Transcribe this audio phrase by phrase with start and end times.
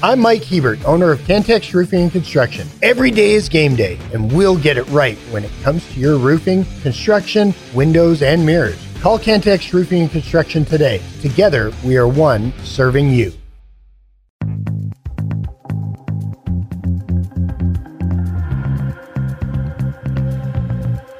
[0.00, 2.68] I'm Mike Hebert, owner of Cantex Roofing and Construction.
[2.82, 6.18] Every day is game day, and we'll get it right when it comes to your
[6.18, 8.78] roofing, construction, windows, and mirrors.
[9.00, 11.02] Call Cantex Roofing and Construction today.
[11.20, 13.32] Together, we are one serving you.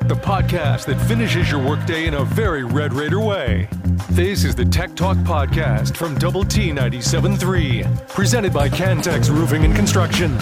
[0.07, 3.69] The podcast that finishes your workday in a very Red Raider way.
[4.11, 9.75] This is the Tech Talk Podcast from Double T 97.3, presented by Cantex Roofing and
[9.75, 10.39] Construction.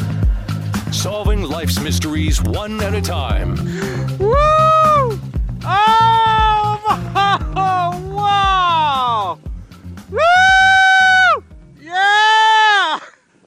[0.92, 3.56] Solving life's mysteries one at a time.
[4.18, 4.34] Woo!
[5.64, 5.64] Oh,
[8.14, 9.38] wow!
[10.10, 10.18] Woo!
[11.80, 12.98] Yeah!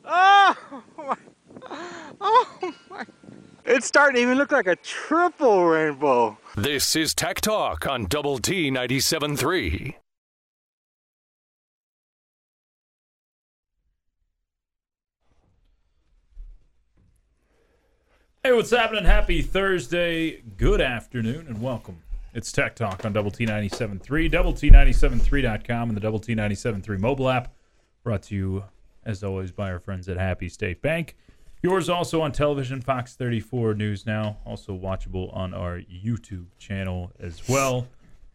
[0.06, 0.56] Oh,
[0.98, 1.16] my.
[2.22, 3.06] Oh, my.
[3.66, 6.38] It's starting to even look like a triple rainbow.
[6.62, 9.94] This is Tech Talk on Double T 97.3.
[18.44, 19.06] Hey, what's happening?
[19.06, 20.42] Happy Thursday.
[20.58, 22.02] Good afternoon and welcome.
[22.34, 27.30] It's Tech Talk on Double T 97.3, Double T973.com, and the Double T 97.3 mobile
[27.30, 27.54] app.
[28.04, 28.66] Brought to you,
[29.06, 31.16] as always, by our friends at Happy State Bank.
[31.62, 37.50] Yours also on television, Fox 34 News Now, also watchable on our YouTube channel as
[37.50, 37.86] well,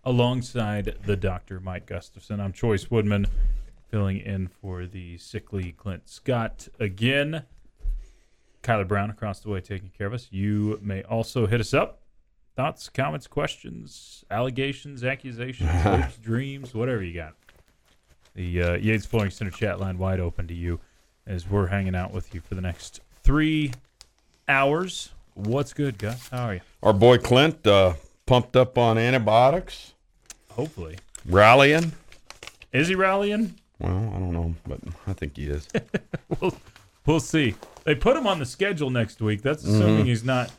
[0.04, 1.58] alongside the Dr.
[1.58, 2.38] Mike Gustafson.
[2.38, 3.26] I'm Choice Woodman,
[3.88, 7.44] filling in for the sickly Clint Scott again.
[8.62, 10.28] Kyler Brown across the way taking care of us.
[10.30, 12.02] You may also hit us up.
[12.56, 17.32] Thoughts, comments, questions, allegations, accusations, hopes, dreams, whatever you got.
[18.34, 20.78] The uh, Yates Flooring Center chat line wide open to you
[21.26, 23.72] as we're hanging out with you for the next three
[24.46, 25.10] hours.
[25.34, 26.28] What's good, Gus?
[26.28, 26.60] How are you?
[26.82, 27.94] Our boy Clint uh,
[28.26, 29.94] pumped up on antibiotics,
[30.50, 30.98] Hopefully.
[31.26, 31.92] rallying.
[32.72, 33.56] Is he rallying?
[33.80, 35.66] Well, I don't know, but I think he is.
[36.40, 36.54] We'll,
[37.06, 37.54] we'll see.
[37.84, 39.42] They put him on the schedule next week.
[39.42, 40.50] That's assuming he's not,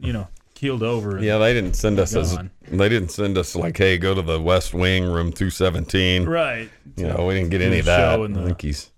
[0.00, 1.14] you know, keeled over.
[1.14, 1.24] Mm-hmm.
[1.24, 4.40] yeah, they didn't send us as they didn't send us like, hey, go to the
[4.40, 6.26] West Wing, room two seventeen.
[6.26, 6.70] Right.
[6.96, 8.20] You know, we didn't get any of that.
[8.20, 8.90] I think he's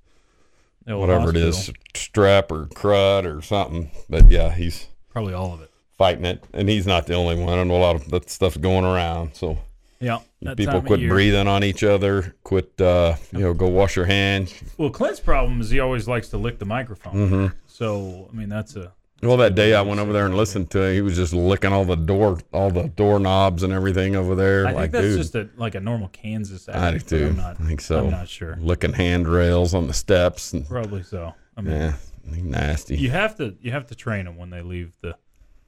[0.97, 1.83] Whatever it is, hospital.
[1.95, 3.91] strep or crud or something.
[4.09, 5.71] But yeah, he's Probably all of it.
[5.97, 7.59] fighting it, and he's not the only one.
[7.59, 9.35] I know a lot of that stuff's going around.
[9.35, 9.59] So
[10.01, 10.19] Yeah.
[10.57, 12.35] people quit breathing on each other.
[12.45, 14.55] Quit, uh, you know, go wash your hands.
[14.77, 17.15] Well, Clint's problem is he always likes to lick the microphone.
[17.15, 17.47] Mm-hmm.
[17.67, 18.93] So, I mean, that's a.
[19.23, 20.95] Well, that day I went over there and listened to it.
[20.95, 24.67] He was just licking all the door, all the doorknobs and everything over there.
[24.67, 26.69] I like, think that's dude, just a like a normal Kansas.
[26.69, 27.27] I do too.
[27.31, 28.05] I'm not, I think so.
[28.05, 28.57] I'm not sure.
[28.61, 30.53] licking handrails on the steps.
[30.53, 31.35] And, Probably so.
[31.57, 31.95] I mean, yeah,
[32.31, 32.97] nasty.
[32.97, 35.17] you have to you have to train them when they leave the,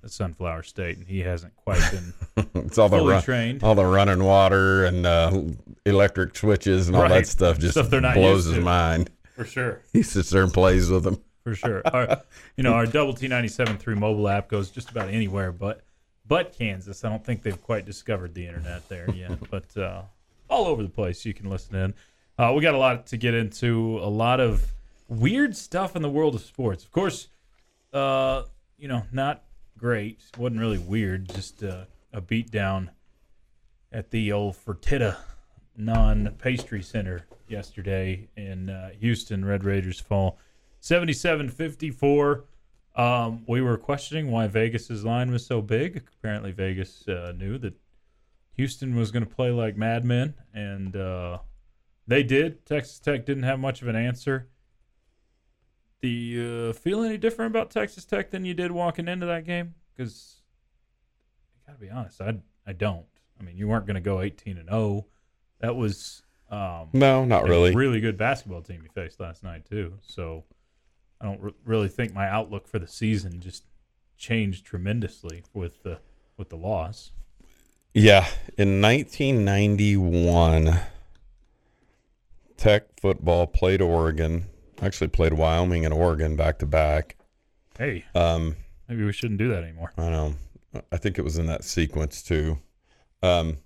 [0.02, 2.14] the Sunflower State, and he hasn't quite been
[2.64, 3.64] it's all the run, trained.
[3.64, 5.42] all the running water and uh,
[5.84, 7.08] electric switches and all Right.
[7.08, 9.10] that stuff just Stuff blows his mind.
[9.34, 9.82] for sure.
[9.92, 11.20] He sits there and plays with them.
[11.54, 11.82] For sure.
[11.84, 12.22] Our,
[12.56, 15.82] you know, our Double T ninety seven three mobile app goes just about anywhere, but
[16.26, 17.04] but Kansas.
[17.04, 20.02] I don't think they've quite discovered the internet there yet, but uh,
[20.48, 21.94] all over the place you can listen in.
[22.38, 24.64] Uh, we got a lot to get into, a lot of
[25.08, 26.84] weird stuff in the world of sports.
[26.84, 27.28] Of course,
[27.92, 28.44] uh,
[28.78, 29.42] you know, not
[29.76, 30.20] great.
[30.38, 31.28] wasn't really weird.
[31.28, 32.90] Just uh, a beat down
[33.92, 35.16] at the old Fertitta
[35.76, 39.44] non pastry center yesterday in uh, Houston.
[39.44, 40.38] Red Raiders fall
[40.80, 42.44] 77 54.
[42.96, 46.02] Um, we were questioning why Vegas's line was so big.
[46.18, 47.74] Apparently, Vegas uh, knew that
[48.56, 51.38] Houston was going to play like madmen, and uh,
[52.06, 52.66] they did.
[52.66, 54.48] Texas Tech didn't have much of an answer.
[56.02, 59.44] Do you uh, feel any different about Texas Tech than you did walking into that
[59.44, 59.74] game?
[59.94, 60.42] Because
[61.66, 62.34] I gotta be honest, I
[62.66, 63.06] I don't.
[63.38, 65.06] I mean, you weren't going to go 18 and 0.
[65.60, 67.74] That was um, No, not a really.
[67.74, 69.94] really good basketball team you faced last night too.
[70.02, 70.44] So
[71.20, 73.64] I don't re- really think my outlook for the season just
[74.16, 75.98] changed tremendously with the
[76.36, 77.12] with the loss.
[77.92, 78.26] Yeah,
[78.56, 80.78] in 1991,
[82.56, 84.46] Tech football played Oregon.
[84.80, 87.16] Actually, played Wyoming and Oregon back to back.
[87.76, 88.56] Hey, Um,
[88.88, 89.92] maybe we shouldn't do that anymore.
[89.98, 90.34] I know.
[90.92, 92.58] I think it was in that sequence too.
[93.22, 93.58] Um,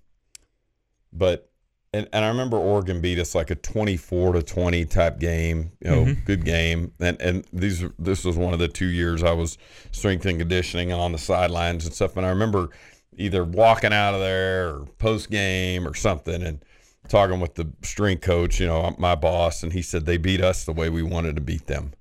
[1.12, 1.50] but
[1.94, 5.72] and, and I remember Oregon beat us like a twenty-four to twenty type game.
[5.80, 6.24] You know, Mhm.
[6.24, 6.92] good game.
[7.00, 9.56] And and these this was one of the two years I was
[9.92, 12.16] strength and conditioning and on the sidelines and stuff.
[12.16, 12.70] And I remember
[13.16, 16.64] either walking out of there or post game or something and
[17.08, 18.58] talking with the strength coach.
[18.60, 21.40] You know, my boss, and he said they beat us the way we wanted to
[21.42, 21.92] beat them.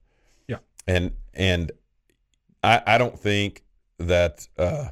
[0.48, 0.58] Yeah.
[0.88, 1.72] And and
[2.64, 3.64] I I don't think
[4.00, 4.88] that uh,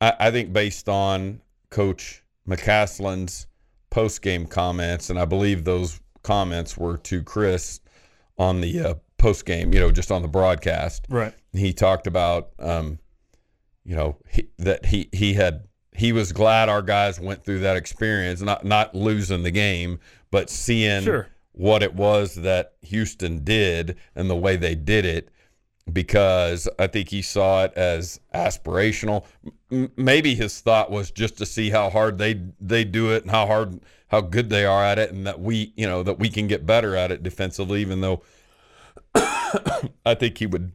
[0.00, 3.46] I, I think based on Coach McCasland's
[3.94, 7.80] post game comments, and I believe those comments were to Chris
[8.36, 11.06] on the uh, post game, you know, just on the broadcast.
[11.08, 11.32] Right.
[11.52, 12.98] He talked about, um,
[13.84, 17.76] you know, he, that he he had he was glad our guys went through that
[17.76, 20.00] experience, not not losing the game,
[20.32, 21.28] but seeing Sure.
[21.52, 25.30] what it was that Houston did and the way they did it
[25.92, 29.24] because I think he saw it as aspirational.
[29.70, 33.30] M- maybe his thought was just to see how hard they they do it and
[33.30, 36.28] how hard how good they are at it and that we, you know, that we
[36.28, 38.22] can get better at it defensively even though
[39.14, 40.72] I think he would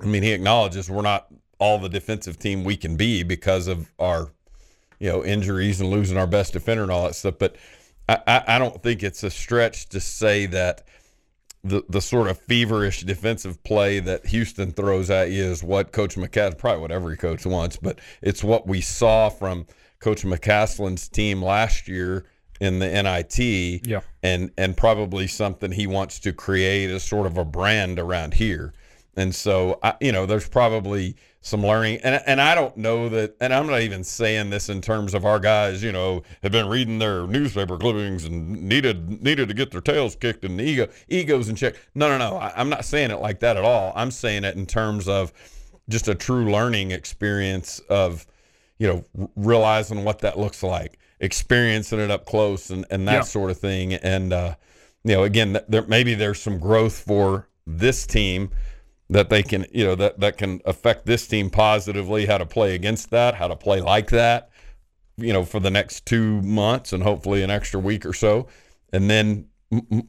[0.00, 1.28] I mean, he acknowledges we're not
[1.58, 4.32] all the defensive team we can be because of our,
[4.98, 7.34] you know, injuries and losing our best defender and all that stuff.
[7.38, 7.56] But
[8.08, 10.82] I, I, I don't think it's a stretch to say that
[11.64, 16.16] the the sort of feverish defensive play that Houston throws at you is what Coach
[16.16, 19.66] McCasland, probably what every coach wants, but it's what we saw from
[20.00, 22.26] Coach McCasland's team last year
[22.60, 24.00] in the NIT, Yeah.
[24.22, 28.72] and and probably something he wants to create as sort of a brand around here.
[29.16, 33.34] And so, I, you know, there's probably some learning, and and I don't know that,
[33.40, 36.68] and I'm not even saying this in terms of our guys, you know, have been
[36.68, 41.48] reading their newspaper clippings and needed needed to get their tails kicked and ego egos
[41.48, 41.74] in check.
[41.96, 43.92] No, no, no, I, I'm not saying it like that at all.
[43.96, 45.32] I'm saying it in terms of
[45.88, 48.24] just a true learning experience of,
[48.78, 53.12] you know, r- realizing what that looks like, experiencing it up close, and and that
[53.14, 53.20] Yeah.
[53.22, 53.94] sort of thing.
[53.94, 54.54] And uh,
[55.02, 58.50] you know, again, th- there maybe there's some growth for this team
[59.10, 62.26] that they can, you know, that that can affect this team positively.
[62.26, 64.50] How to play against that, how to play like that,
[65.16, 68.48] you know, for the next two months and hopefully an extra week or so,
[68.92, 69.46] and then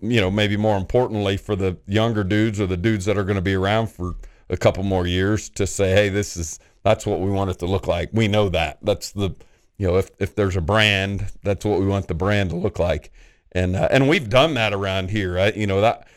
[0.02, 3.36] you know maybe more importantly for the younger dudes or the dudes that are going
[3.36, 4.16] to be around for
[4.50, 7.66] a couple more years to say, hey, this is that's what we want it to
[7.66, 8.10] look like.
[8.14, 8.80] We know that.
[8.82, 9.32] That's the
[9.78, 12.80] you know if if there's a brand, that's what we want the brand to look
[12.80, 13.12] like,
[13.52, 15.34] and uh, and we've done that around here.
[15.34, 15.56] Right?
[15.56, 16.08] you know that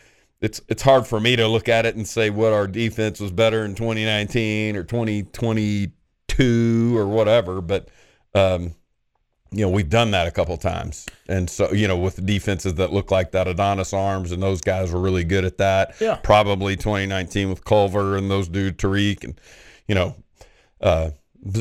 [0.41, 3.31] it's it's hard for me to look at it and say what our defense was
[3.31, 7.89] better in 2019 or 2022 or whatever, but
[8.35, 8.75] um,
[9.51, 12.93] you know we've done that a couple times, and so you know with defenses that
[12.93, 15.95] look like that, Adonis Arms and those guys were really good at that.
[16.01, 16.17] Yeah.
[16.17, 19.41] Probably 2019 with Culver and those dude Tariq and
[19.89, 20.17] you know.
[20.81, 21.11] Uh,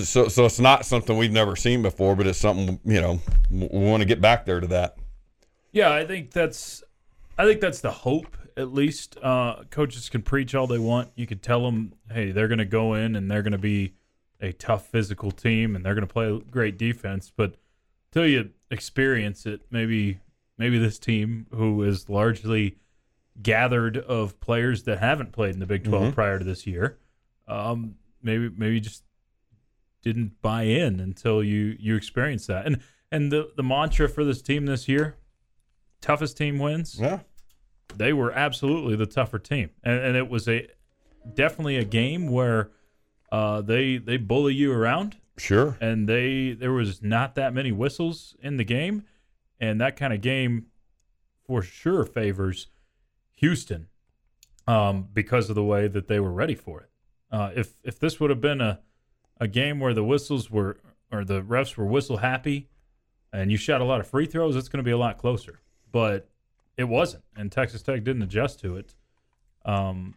[0.03, 3.69] so, so it's not something we've never seen before, but it's something you know we
[3.71, 4.97] want to get back there to that.
[5.71, 6.83] Yeah, I think that's
[7.37, 9.17] I think that's the hope at least.
[9.21, 11.09] Uh, coaches can preach all they want.
[11.15, 13.93] You could tell them, hey, they're going to go in and they're going to be
[14.41, 17.31] a tough physical team and they're going to play great defense.
[17.35, 17.55] But
[18.11, 20.19] till you experience it, maybe
[20.57, 22.77] maybe this team who is largely
[23.41, 26.97] gathered of players that haven't played in the Big 12 prior to this year,
[27.47, 29.03] um, maybe maybe just
[30.01, 32.65] didn't buy in until you you experience that.
[32.65, 32.81] And
[33.11, 35.15] and the the mantra for this team this year,
[36.01, 36.99] toughest team wins.
[36.99, 37.19] Yeah.
[37.95, 40.67] They were absolutely the tougher team, and, and it was a
[41.33, 42.71] definitely a game where
[43.31, 45.77] uh, they they bully you around, Sure.
[45.79, 49.03] and they there was not that many whistles in the game,
[49.59, 50.67] and that kind of game
[51.45, 52.67] for sure favors
[53.35, 53.87] Houston
[54.67, 56.89] um, because of the way that they were ready for it.
[57.31, 58.79] Uh, if if this would have been a
[59.39, 60.77] a game where the whistles were
[61.11, 62.67] or the refs were whistle happy,
[63.31, 65.59] and you shot a lot of free throws, it's going to be a lot closer.
[65.91, 66.29] But
[66.77, 68.95] it wasn't, and Texas Tech didn't adjust to it.
[69.65, 70.15] Um,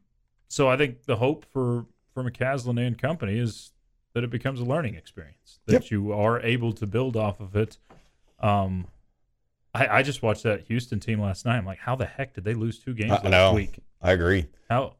[0.48, 3.72] so I think the hope for for McCasland and company is
[4.14, 5.90] that it becomes a learning experience that Yep.
[5.90, 7.78] you are able to build off of it.
[8.40, 8.86] Um,
[9.74, 11.58] I, I just watched that Houston team last night.
[11.58, 13.52] I'm like, how the heck did they lose two games I last know.
[13.54, 13.78] week?
[14.02, 14.46] I agree.
[14.68, 14.94] How?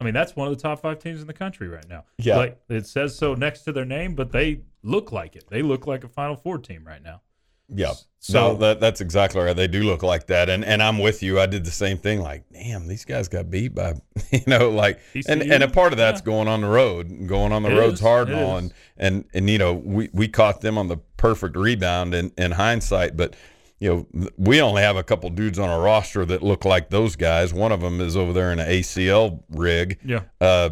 [0.00, 2.04] I mean, that's one of the top five teams in the country right now.
[2.18, 2.36] Yeah.
[2.36, 5.44] like it says so next to their name, but they look like it.
[5.50, 7.20] They look like a Final Four team right now.
[7.68, 7.92] Yeah.
[7.92, 9.54] So- So that that's exactly right.
[9.54, 11.38] They do look like that, and and I'm with you.
[11.38, 12.20] I did the same thing.
[12.22, 13.94] Like, damn, these guys got beat by,
[14.30, 16.24] you know, like, and and a part of that's Yeah.
[16.24, 18.00] going on the road, going on the It roads is.
[18.00, 21.54] hard and all, and and and you know, we we caught them on the perfect
[21.56, 23.34] rebound in in hindsight, but.
[23.80, 27.16] You know, we only have a couple dudes on our roster that look like those
[27.16, 27.52] guys.
[27.52, 29.98] One of them is over there in an ACL rig.
[30.02, 30.20] Yeah.
[30.40, 30.70] Uh,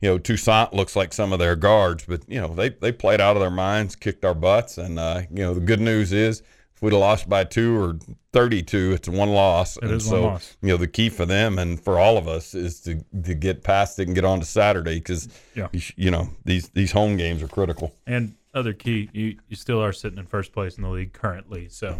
[0.00, 3.20] you know, Toussaint looks like some of their guards, but you know they they played
[3.20, 6.42] out of their minds, kicked our butts, and uh, you know the good news is
[6.74, 7.98] if we'd have lost by two or
[8.32, 9.78] thirty-two, it's one loss.
[9.78, 10.56] and is so, one loss.
[10.60, 13.64] You know the key for them and for all of us is to to get
[13.64, 15.68] past it and get on to Saturday because Yeah.
[15.72, 17.94] you, you know these these home games are critical.
[18.06, 21.68] And other key, you, you still are sitting in first place in the league currently,
[21.68, 21.98] so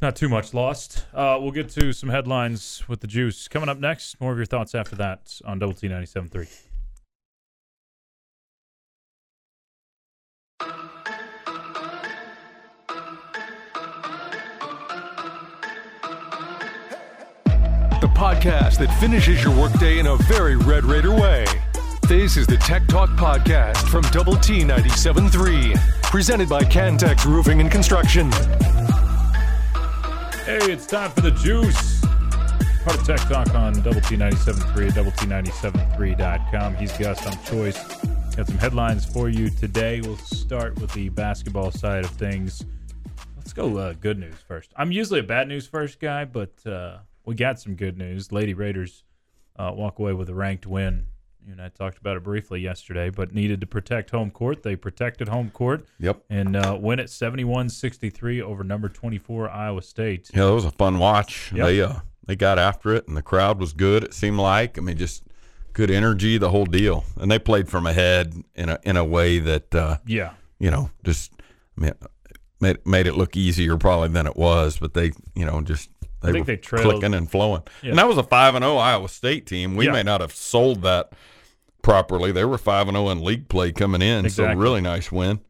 [0.00, 1.06] not too much lost.
[1.12, 4.20] Uh, we'll get to some headlines with the juice coming up next.
[4.20, 6.48] More of your thoughts after that on Double T 97.3.
[18.00, 21.44] The podcast that finishes your workday in a very Red Raider way.
[22.08, 27.70] This is the Tech Talk Podcast from Double T 97.3, presented by Cantex Roofing and
[27.70, 28.30] Construction.
[30.48, 32.00] Hey, it's time for the juice.
[32.82, 36.74] Part of Tech Talk on Double T 97.3 at Double T 97.3.com.
[36.76, 37.76] He's got some choice.
[38.34, 40.00] Got some headlines for you today.
[40.00, 42.64] We'll start with the basketball side of things.
[43.36, 44.72] Let's go uh, good news first.
[44.74, 48.32] I'm usually a bad news first guy, but uh, we got some good news.
[48.32, 49.04] Lady Raiders
[49.56, 51.08] uh, walk away with a ranked win.
[51.48, 54.62] You and I talked about it briefly yesterday, but needed to protect home court.
[54.62, 56.22] They protected home court Yep.
[56.28, 60.28] and uh, win at 71 63 over number 24 Iowa State.
[60.34, 61.50] Yeah, that was a fun watch.
[61.54, 61.66] Yep.
[61.66, 61.94] They uh
[62.26, 64.04] they got after it, and the crowd was good.
[64.04, 65.22] It seemed like I mean, just
[65.72, 67.06] good energy, the whole deal.
[67.16, 70.32] And they played from ahead in a in a way that uh, Yeah.
[70.58, 71.32] you know just
[71.78, 71.92] I mean,
[72.60, 74.78] made made it look easier probably than it was.
[74.78, 75.88] But they you know just
[76.20, 77.62] they think were they trailed- clicking and flowing.
[77.82, 77.88] Yeah.
[77.90, 79.76] And that was a five and zero Iowa State team.
[79.76, 79.92] We Yeah.
[79.92, 81.12] may not have sold that
[81.82, 82.32] properly.
[82.32, 84.54] They were five and zero in league play coming in, Exactly.
[84.54, 85.40] so really nice win.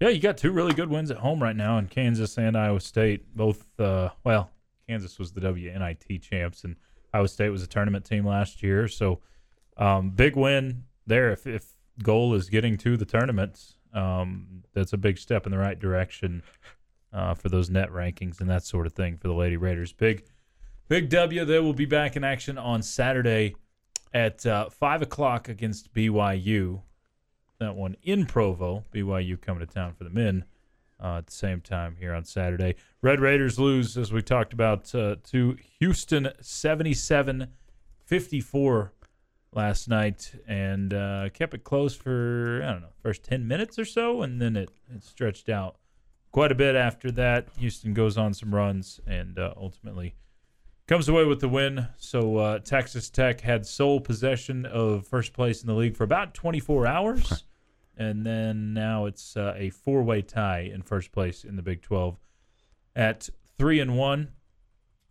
[0.00, 2.80] Yeah, you got two really good wins at home right now in Kansas and Iowa
[2.80, 3.36] State.
[3.36, 4.50] Both, uh, well,
[4.88, 6.74] Kansas was the WNIT champs, and
[7.14, 8.88] Iowa State was a tournament team last year.
[8.88, 9.20] So,
[9.76, 11.30] um, big win there.
[11.30, 11.66] If, if
[12.02, 16.42] goal is getting to the tournament, um, that's a big step in the right direction
[17.12, 19.92] uh, for those net rankings and that sort of thing for the Lady Raiders.
[19.92, 20.24] Big,
[20.88, 21.44] big W.
[21.44, 23.54] They will be back in action on Saturday
[24.14, 26.82] at uh, five o'clock against BYU
[27.58, 28.84] that one in Provo.
[28.92, 30.44] BYU coming to town for the men
[31.02, 32.74] uh, at the same time here on Saturday.
[33.00, 37.48] Red Raiders lose, as we talked about, uh, to Houston 77
[38.04, 38.92] 54
[39.54, 43.84] last night and uh, kept it close for, I don't know, first 10 minutes or
[43.84, 45.76] so, and then it, it stretched out
[46.30, 47.48] quite a bit after that.
[47.58, 50.14] Houston goes on some runs and uh, ultimately
[50.86, 51.88] comes away with the win.
[51.96, 56.34] So uh, Texas Tech had sole possession of first place in the league for about
[56.34, 57.44] 24 hours,
[57.96, 62.18] and then now it's uh, a four-way tie in first place in the Big 12
[62.94, 64.32] at three and one.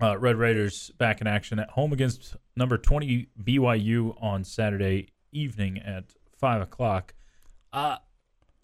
[0.02, 5.78] Uh, Red Raiders back in action at home against number 20 BYU on Saturday evening
[5.78, 7.14] at five o'clock.
[7.72, 7.98] Uh,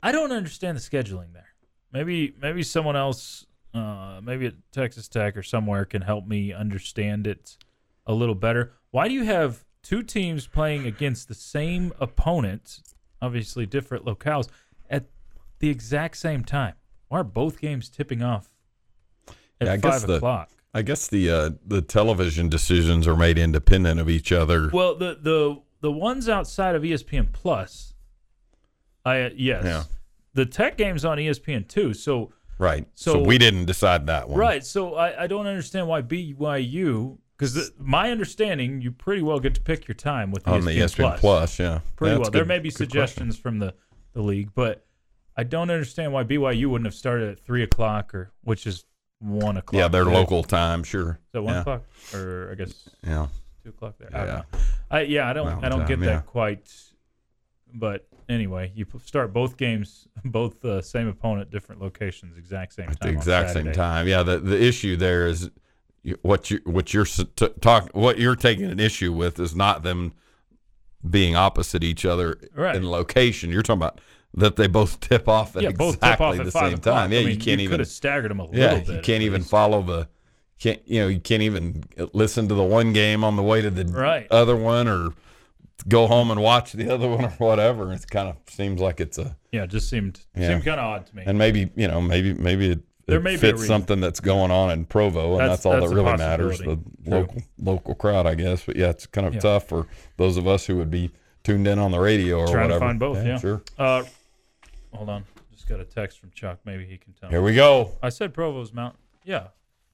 [0.01, 1.53] I don't understand the scheduling there.
[1.91, 3.45] Maybe maybe someone else,
[3.77, 7.57] uh, maybe at Texas Tech or somewhere, can help me understand it
[8.05, 8.73] a little better.
[8.91, 12.79] Why do you have two teams playing against the same opponent,
[13.21, 14.47] obviously different locales,
[14.89, 15.05] at
[15.59, 16.73] the exact same time?
[17.09, 18.49] Why are both games tipping off
[19.61, 20.49] at Yeah, I guess five the- o'clock?
[20.73, 24.69] I guess the uh, the television decisions are made independent of each other.
[24.71, 27.93] Well, the the the ones outside of ESPN Plus,
[29.05, 29.83] I uh, yes, Yeah.
[30.33, 31.93] the Tech games on ESPN too.
[31.93, 32.87] So right.
[32.95, 34.39] So, so- we didn't decide that one.
[34.39, 39.53] right, so I, I don't understand why BYU because my understanding you pretty well get
[39.55, 41.79] to pick your time with On the ESPN, ESPN Plus, yeah.
[41.95, 42.31] Pretty That's well.
[42.31, 42.89] There may be good question.
[42.89, 43.73] suggestions from the
[44.13, 44.85] the league, but
[45.35, 48.85] I don't understand why BYU wouldn't have started at three o'clock or which is
[49.19, 49.79] one o'clock.
[49.79, 50.13] Yeah, their there.
[50.13, 51.19] local time, sure.
[51.33, 51.61] That one yeah.
[51.61, 51.83] o'clock
[52.13, 53.27] or I guess Yeah.
[53.63, 54.09] two o'clock there.
[54.13, 54.25] I Yeah.
[54.25, 54.59] don't know.
[54.89, 55.45] I, yeah, I don't.
[55.45, 56.21] Mountain I don't get time, that yeah.
[56.21, 56.73] quite.
[57.73, 62.93] But anyway, you start both games, both uh, same opponent, different locations, exact same time.
[62.93, 64.07] At the exact same time.
[64.07, 65.49] Yeah, the the issue there is
[66.21, 70.13] what you what you're t- talk what you're taking an issue with is not them
[71.07, 72.75] being opposite each other Right.
[72.75, 73.51] in location.
[73.51, 74.01] You're talking about
[74.33, 76.81] that they both tip off at Yeah, exactly off at the same o'clock.
[76.83, 77.11] time.
[77.11, 78.95] Yeah, I mean, you can't could even have staggered them a Yeah, little bit.
[78.95, 79.51] you can't even least.
[79.51, 80.07] follow the
[80.59, 81.83] can't you know you can't even
[82.13, 84.27] listen to the one game on the way to the Right.
[84.31, 85.11] other one or
[85.87, 87.91] go home and watch the other one or whatever.
[87.93, 90.49] It kind of seems like it's a Yeah, it just seemed Yeah.
[90.49, 91.23] seemed kind of odd to me.
[91.25, 94.71] and maybe you know maybe maybe it, There it may fits something that's going on
[94.71, 96.65] in Provo and That's- that's, all that's that really matters the.
[96.65, 96.81] True.
[97.05, 98.63] local local crowd I guess.
[98.65, 99.39] But yeah, it's kind of Yeah.
[99.41, 101.11] tough for those of us who would be
[101.43, 102.79] tuned in on the radio or Trying to whatever.
[102.79, 103.37] find both, yeah.
[103.39, 103.61] sure.
[103.79, 104.03] uh,
[104.93, 106.59] hold on, just got a text from Chuck.
[106.65, 107.29] Maybe he can tell.
[107.29, 107.45] Here me.
[107.45, 107.91] we go.
[108.03, 108.99] I said Provo's Mountain.
[109.23, 109.47] Yeah.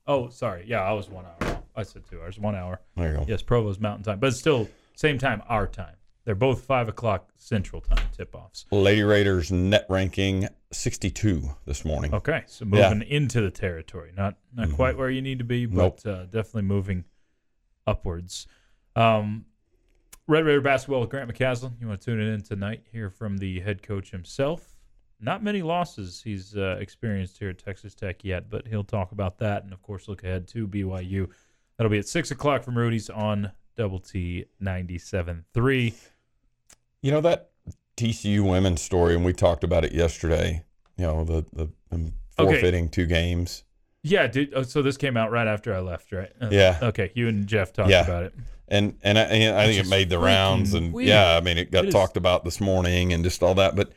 [0.08, 0.66] Oh, sorry.
[0.68, 1.60] Yeah, I was one hour.
[1.75, 2.38] I said two hours.
[2.40, 2.80] One hour.
[2.98, 3.25] There you go.
[3.28, 5.96] Yes, Provo's Mountain Time, but it's still same time, our time.
[6.26, 8.66] They're both five o'clock Central Time tip offs.
[8.72, 12.14] Lady Raiders net ranking 62 this morning.
[12.14, 12.90] Okay, so Yeah.
[12.94, 14.76] moving into the territory, not not Mhm.
[14.76, 16.00] quite where you need to be, Nope.
[16.04, 17.04] but uh, definitely moving
[17.86, 18.48] upwards.
[18.96, 19.46] Um,
[20.28, 21.82] Red Raider basketball with Grant McCasland.
[21.82, 22.86] You want to tune in tonight?
[22.92, 24.78] Hear from the head coach himself.
[25.20, 29.38] Not many losses he's uh, experienced here at Texas Tech yet, but he'll talk about
[29.40, 31.30] that, and of course look ahead to BYU.
[31.78, 35.94] That'll be at six o'clock from Rudy's on Double T 97.3.
[37.01, 37.50] You know that
[37.98, 40.63] TCU women's story, and we talked about it yesterday.
[40.98, 42.53] You know the the them Okay.
[42.53, 43.63] forfeiting two games.
[44.01, 44.53] Yeah, dude.
[44.56, 46.32] Oh, so this came out right after I left, right?
[46.42, 46.80] Uh, Yeah.
[46.82, 48.03] Okay, you and Jeff talked Yeah.
[48.03, 48.34] about it.
[48.68, 51.10] and and I, and I think it made the rounds, and weird.
[51.10, 53.75] yeah, I mean it got It is- talked about this morning and just all that.
[53.75, 53.92] But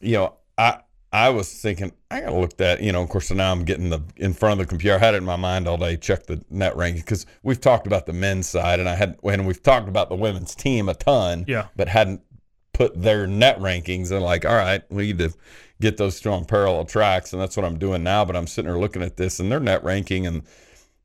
[0.00, 0.80] you know, I
[1.16, 2.82] I was thinking I gotta look that.
[2.82, 4.96] You know, of course, so now I'm getting the in front of the computer.
[4.96, 5.96] I had it in my mind all day.
[5.96, 9.46] Check the net ranking because we've talked about the men's side, and I had when
[9.46, 11.44] we've talked about the women's team a ton.
[11.48, 11.66] Yeah.
[11.76, 12.22] but hadn't
[12.74, 15.32] put their net rankings and like, all right, we need to
[15.80, 18.24] get those strong parallel tracks, and that's what I'm doing now.
[18.24, 20.42] But I'm sitting there looking at this, and their net ranking and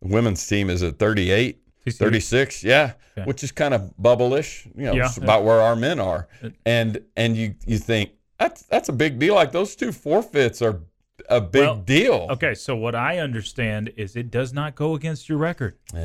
[0.01, 1.57] the women's team is at 38.
[1.89, 3.25] 36 yeah Okay.
[3.27, 5.05] which is kind of bubble-ish you know Yeah.
[5.07, 6.27] it's about where our men are
[6.65, 9.35] and and you you think that's that's a big deal.
[9.35, 10.81] Like those two forfeits are
[11.29, 12.27] a big Well, deal.
[12.31, 15.77] Okay, so what I understand is it does not go against your record.
[15.93, 15.97] Ah.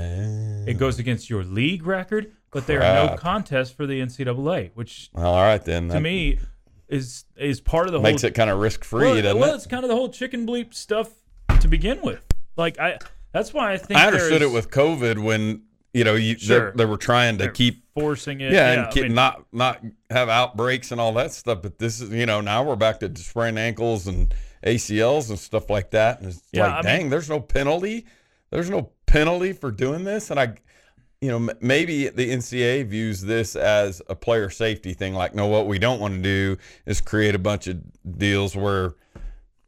[0.66, 5.10] It goes against your league record, but there are no contests for the NCAA, which
[5.14, 5.88] all right then.
[5.88, 6.38] to that me
[6.88, 9.52] is is part of the whole makes whole it kind of risk-free well, doesn't well,
[9.52, 9.56] it?
[9.56, 11.10] it's kind of the whole chicken bleep stuff
[11.60, 12.22] to begin with.
[12.56, 12.98] Like I,
[13.32, 15.62] that's why I think i understood it with covid when
[15.96, 16.70] you know you Sure.
[16.72, 18.52] they, they were trying to they're keep forcing it.
[18.52, 21.62] yeah, I and keep, mean, not not have outbreaks and all that stuff.
[21.62, 24.34] But this is, you know, now we're back to sprained ankles and
[24.64, 26.20] ACLs and stuff like that.
[26.20, 28.06] And it's Yeah, like, I mean- dang, there's no penalty.
[28.50, 30.30] There's no penalty for doing this.
[30.30, 30.54] And I,
[31.20, 35.14] you know, m- maybe the NCAA views this as a player safety thing.
[35.14, 37.78] Like, no, what we don't want to do is create a bunch of
[38.18, 38.92] deals where.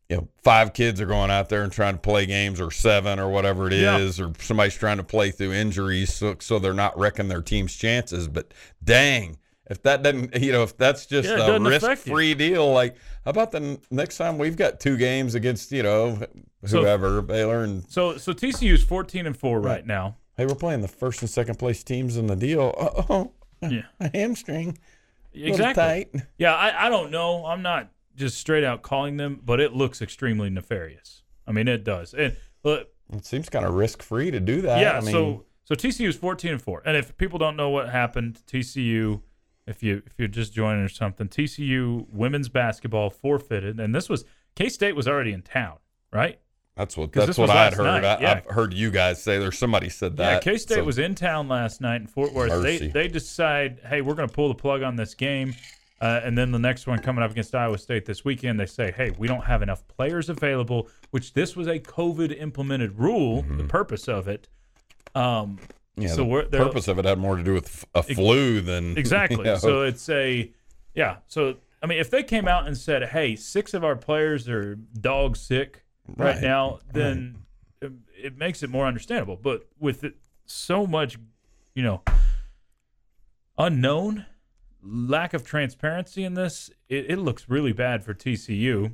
[0.09, 3.19] You know, five kids are going out there and trying to play games, or seven,
[3.19, 4.25] or whatever it is, Yeah.
[4.27, 8.27] or somebody's trying to play through injuries, so so they're not wrecking their team's chances.
[8.27, 9.37] But dang,
[9.69, 11.89] if that doesn't, you know, if that's just Yeah, a doesn't affect you.
[11.91, 12.97] risk-free deal, like
[13.27, 16.19] how about the next time we've got two games against, you know,
[16.65, 20.17] So- whoever Baylor and So so TCU's fourteen and four right, now.
[20.39, 22.73] hey, we're playing the first and second place teams in the deal.
[23.11, 24.79] Oh, Yeah, a hamstring,
[25.35, 26.07] exactly.
[26.39, 27.45] Yeah, I, I don't know.
[27.45, 31.23] I'm not just straight out calling them, but it looks extremely nefarious.
[31.47, 32.13] I mean, it does.
[32.15, 34.81] And It seems kind of risk-free to do that.
[34.81, 36.83] yeah, I mean, so so TCU is 14 and four.
[36.85, 39.23] And if people don't know what happened, TCU,
[39.67, 44.25] if you if you're just joining or something, TCU women's basketball forfeited, and this was
[44.57, 45.79] K State was already in town,
[46.13, 46.39] right?
[46.77, 47.85] that's what that's what I had heard.
[47.85, 48.33] night, I, yeah.
[48.47, 50.33] I've heard you guys say there's somebody said that.
[50.35, 52.51] yeah, K State so- was in town last night in Fort Worth.
[52.51, 52.87] Mercy.
[52.87, 55.55] They they decide, hey, we're going to pull the plug on this game,
[56.01, 58.93] uh, and then the next one coming up against Iowa State this weekend, they say,
[58.93, 60.89] hey, we don't have enough players available.
[61.11, 63.43] Which this was a COVID implemented rule.
[63.43, 64.49] The purpose of it.
[65.15, 65.59] Um,
[65.99, 66.07] Mm-hmm.
[66.07, 69.39] Yeah, so the purpose of it had more to do with a flu than Exactly.
[69.39, 69.57] you know.
[69.57, 70.51] So it's a
[70.95, 71.17] yeah.
[71.27, 74.77] So I mean, if they came out and said, "Hey, six of our players are
[74.77, 75.85] dog sick
[76.17, 77.39] right, Right, now," then
[77.83, 79.37] it, it makes it more understandable.
[79.37, 80.15] But with it,
[80.47, 81.19] so much,
[81.75, 82.03] you know,
[83.57, 84.27] unknown,
[84.83, 88.93] lack of transparency in this, it, it looks really bad for TCU.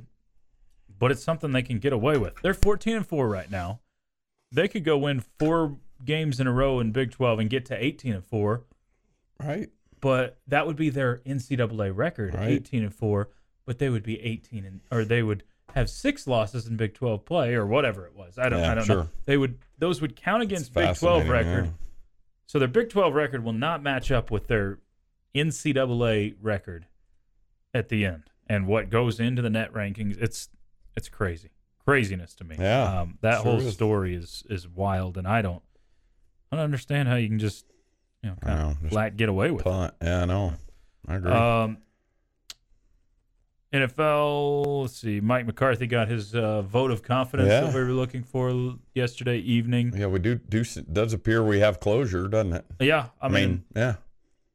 [0.97, 2.35] But it's something they can get away with.
[2.41, 3.81] They're 14 and four right now.
[4.51, 7.83] They could go win four games in a row in Big 12 and get to
[7.83, 8.63] 18 and four
[9.41, 9.69] right.
[10.01, 12.49] but that would be their NCAA record, Right.
[12.49, 13.29] 18 and 4,
[13.65, 15.43] but they would be 18 and or they would
[15.73, 18.37] have six losses in Big 12 play or whatever it was.
[18.37, 19.09] I don't Yeah, I don't know.
[19.25, 21.65] They would those would count against Big 12 record.
[21.65, 21.71] yeah.
[22.45, 24.79] So their Big 12 record will not match up with their
[25.35, 26.85] NCAA record
[27.73, 28.23] at the end.
[28.47, 30.49] And what goes into the net rankings, it's
[30.95, 31.49] it's crazy.
[31.85, 32.55] Craziness to me.
[32.59, 33.73] Yeah, Um, that sure whole is.
[33.73, 35.61] story is is wild and I don't
[36.51, 37.65] I don't understand how you can just
[38.23, 39.93] you know kind know, of flat get away with it.
[40.01, 40.53] Yeah, I know.
[41.07, 41.31] I agree.
[41.31, 41.77] Um,
[43.73, 44.81] NFL.
[44.83, 45.19] Let's see.
[45.19, 47.61] Mike McCarthy got his uh, vote of confidence Yeah.
[47.61, 49.93] that we were looking for yesterday evening.
[49.95, 52.65] yeah, we do do does appear we have closure, doesn't it?
[52.79, 53.95] Yeah, I, mean, yeah.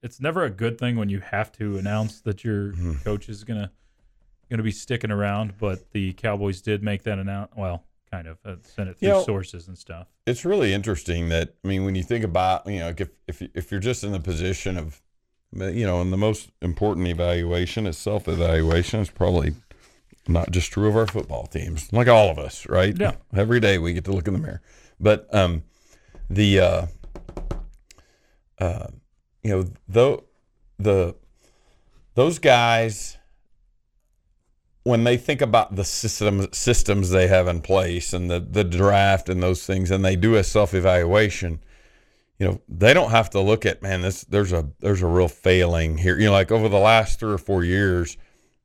[0.02, 2.94] It's never a good thing when you have to announce that your Hmm.
[3.04, 3.70] coach is gonna
[4.50, 5.56] gonna be sticking around.
[5.58, 7.52] But the Cowboys did make that announce.
[7.56, 10.08] Well, kind of uh, sent it through You know- sources and stuff.
[10.26, 13.70] It's really interesting that I mean, when you think about you know, if if if
[13.70, 15.00] you're just in the position of
[15.52, 19.00] you know, and the most important evaluation is self evaluation.
[19.00, 19.54] It's probably
[20.28, 22.96] not just true of our football teams, like all of us, right?
[22.98, 23.14] Yeah.
[23.34, 24.62] Every day we get to look in the mirror,
[25.00, 25.64] but um,
[26.28, 26.86] the uh,
[28.60, 28.86] uh,
[29.42, 30.24] you know, though
[30.78, 31.14] the
[32.14, 33.16] those guys
[34.82, 39.28] when they think about the systems systems they have in place and the the draft
[39.28, 41.60] and those things and they do a self-evaluation
[42.38, 45.28] you know they don't have to look at man this there's a there's a real
[45.28, 48.16] failing here you know like over the last 3 or 4 years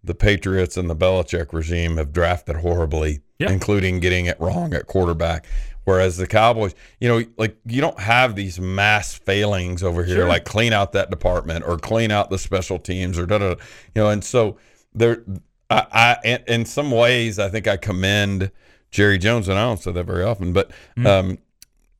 [0.03, 3.51] the Patriots and the Belichick regime have drafted horribly Yeah.
[3.51, 5.45] including getting it wrong at quarterback
[5.85, 10.27] whereas the Cowboys you know like you don't have these mass failings over here Sure.
[10.27, 13.55] like clean out that department or clean out the special teams or da da you
[13.95, 14.57] know and so
[14.93, 15.23] there
[15.69, 18.51] I, I in, in some ways I think I commend
[18.91, 20.71] Jerry Jones, and I don't say that very often, but
[21.03, 21.37] um,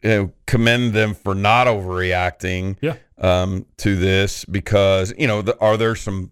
[0.02, 2.96] you know, commend them for not overreacting Yeah.
[3.18, 6.30] um, to this because you know, the, are there some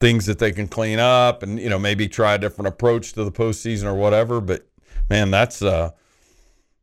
[0.00, 3.24] things that they can clean up and you know maybe try a different approach to
[3.24, 4.40] the postseason or whatever?
[4.42, 4.66] But
[5.08, 5.92] man, that's uh,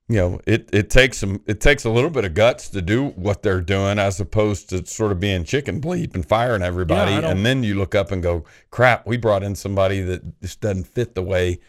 [0.10, 3.10] you know, it it takes some it takes a little bit of guts to do
[3.10, 7.30] what they're doing as opposed to sort of being chicken bleep and firing everybody, Yeah,
[7.30, 10.88] and then you look up and go, crap, we brought in somebody that just doesn't
[10.88, 11.60] fit the way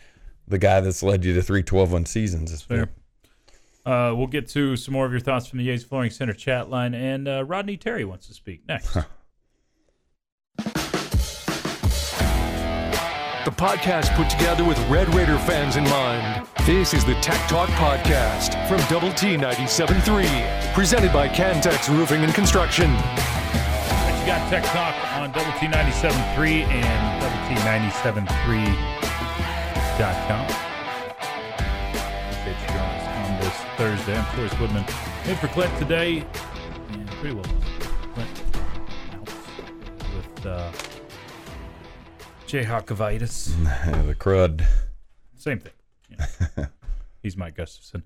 [0.49, 2.91] the guy that's led you to three 12 win seasons is Fair.
[3.87, 6.71] Uh, we'll get to some more of your thoughts from the Yates Flooring Center chat
[6.71, 8.97] line, and uh, Rodney Terry wants to speak next.
[13.45, 16.47] The podcast put together with Red Raider fans in mind.
[16.65, 22.33] This is the Tech Talk Podcast from Double T 97.3, presented by Cantex Roofing and
[22.33, 22.91] Construction.
[22.95, 30.47] But you got Tech Talk on Double T 97.3 and Double T 97.3.com.
[32.31, 34.17] Appreciate you us on this Thursday.
[34.17, 34.85] I'm Forrest Woodman.
[35.27, 36.25] In for Clint today,
[36.93, 37.45] and pretty well.
[38.15, 38.43] Clint
[40.15, 40.73] with uh,
[42.47, 44.07] Jayhawkovitis.
[44.07, 44.65] the crud.
[45.37, 45.73] Same thing.
[46.11, 46.67] Yeah.
[47.23, 48.05] He's Mike Gustafson.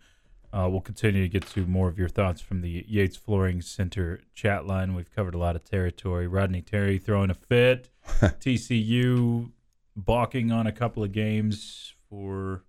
[0.53, 4.21] Uh, we'll continue to get to more of your thoughts from the Yates Flooring Center
[4.35, 4.95] chat line.
[4.95, 6.27] We've covered a lot of territory.
[6.27, 7.91] Rodney Terry throwing a fit.
[8.07, 9.51] TCU
[9.95, 12.63] balking on a couple of games for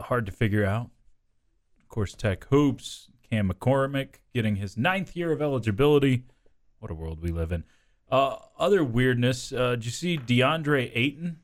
[0.00, 0.90] hard to figure out.
[1.80, 3.08] Of course, Tech Hoops.
[3.28, 6.22] Cam McCormick getting his ninth year of eligibility.
[6.78, 7.64] What a world we live in.
[8.10, 9.52] Uh, other weirdness.
[9.52, 11.40] Uh, did you see DeAndre Ayton?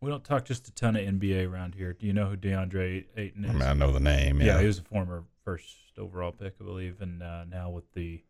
[0.00, 1.92] We don't talk just a ton of NBA around here.
[1.92, 3.50] Do you know who DeAndre Ayton is?
[3.50, 4.40] I mean, I know the name.
[4.40, 4.46] yeah.
[4.46, 4.60] Yeah.
[4.60, 8.22] he was a former first overall pick, I believe, and uh, now with the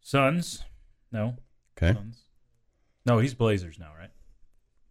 [0.00, 0.64] Suns.
[1.12, 1.36] No,
[1.76, 1.94] okay.
[1.94, 2.22] Suns.
[3.06, 4.10] No, he's Blazers now, right?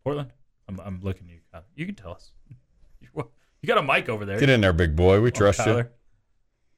[0.03, 0.31] Portland.
[0.67, 1.39] I'm, I'm looking at you.
[1.51, 1.63] Kyle.
[1.75, 2.31] You can tell us.
[3.59, 4.39] You got a mic over there.
[4.39, 5.19] Get in there, big boy.
[5.19, 5.65] We Oh, trust you.
[5.65, 5.91] Tyler.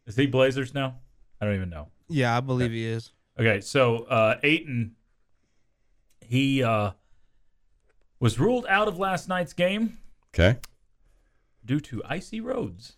[0.08, 0.96] Is he Blazers now?
[1.42, 1.90] I don't even know.
[2.08, 3.12] Yeah, I believe he is.
[3.40, 4.96] Okay, so uh Ayton,
[6.22, 6.92] he uh
[8.20, 9.98] was ruled out of last night's game
[10.34, 10.60] Okay.
[11.66, 12.98] due to icy roads.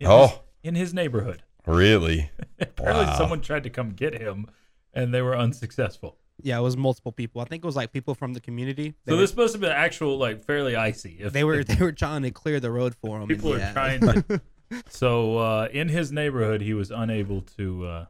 [0.00, 0.26] In Oh.
[0.28, 1.42] his, in his neighborhood.
[1.66, 2.30] Really?
[2.58, 3.18] Apparently, Wow.
[3.18, 4.46] someone tried to come get him,
[4.94, 6.16] and they were unsuccessful.
[6.42, 7.40] Yeah, it was multiple people.
[7.40, 8.94] I think it was like people from the community.
[9.04, 11.16] They So were, this must have been actual, like, fairly icy.
[11.20, 13.28] If they were if they were trying to clear the road for him.
[13.28, 13.72] people are yeah.
[13.72, 14.40] trying to.
[14.88, 18.06] so uh, in his neighborhood, he was unable to uh,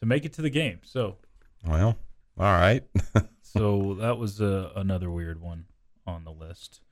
[0.00, 0.80] to make it to the game.
[0.84, 1.16] So
[1.66, 1.98] Well,
[2.38, 2.84] all right.
[3.42, 5.64] So that was uh, another weird one
[6.06, 6.82] on the list.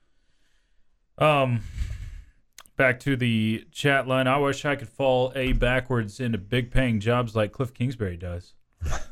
[1.19, 1.61] Um,
[2.77, 4.27] back to the chat line.
[4.27, 8.55] I wish I could fall a backwards into big paying jobs like Cliff Kingsbury does.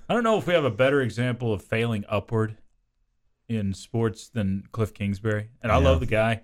[0.08, 2.56] I don't know if we have a better example of failing upward
[3.46, 5.84] in sports than Cliff Kingsbury, and I Yeah.
[5.84, 6.42] love the guy.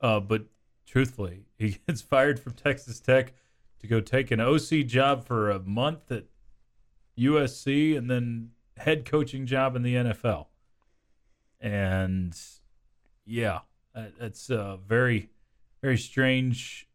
[0.00, 0.46] Uh, but
[0.86, 3.32] truthfully, he gets fired from Texas Tech
[3.78, 6.24] to go take an OC job for a month at
[7.18, 10.46] USC and then head coaching job in the NFL.
[11.60, 12.36] And
[13.24, 13.60] yeah,
[13.94, 15.30] it's a very,
[15.80, 16.88] very strange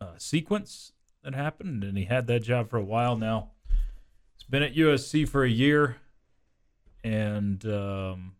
[0.00, 1.84] uh, sequence that happened.
[1.84, 3.50] And he had that job for a while now.
[4.36, 5.96] He's been at USC for a year
[7.04, 8.32] and um,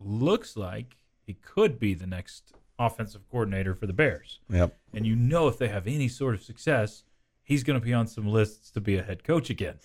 [0.00, 4.40] looks like he could be the next offensive coordinator for the Bears.
[4.50, 4.76] Yep.
[4.92, 7.04] And you know, if they have any sort of success,
[7.44, 9.76] he's going to be on some lists to be a head coach again.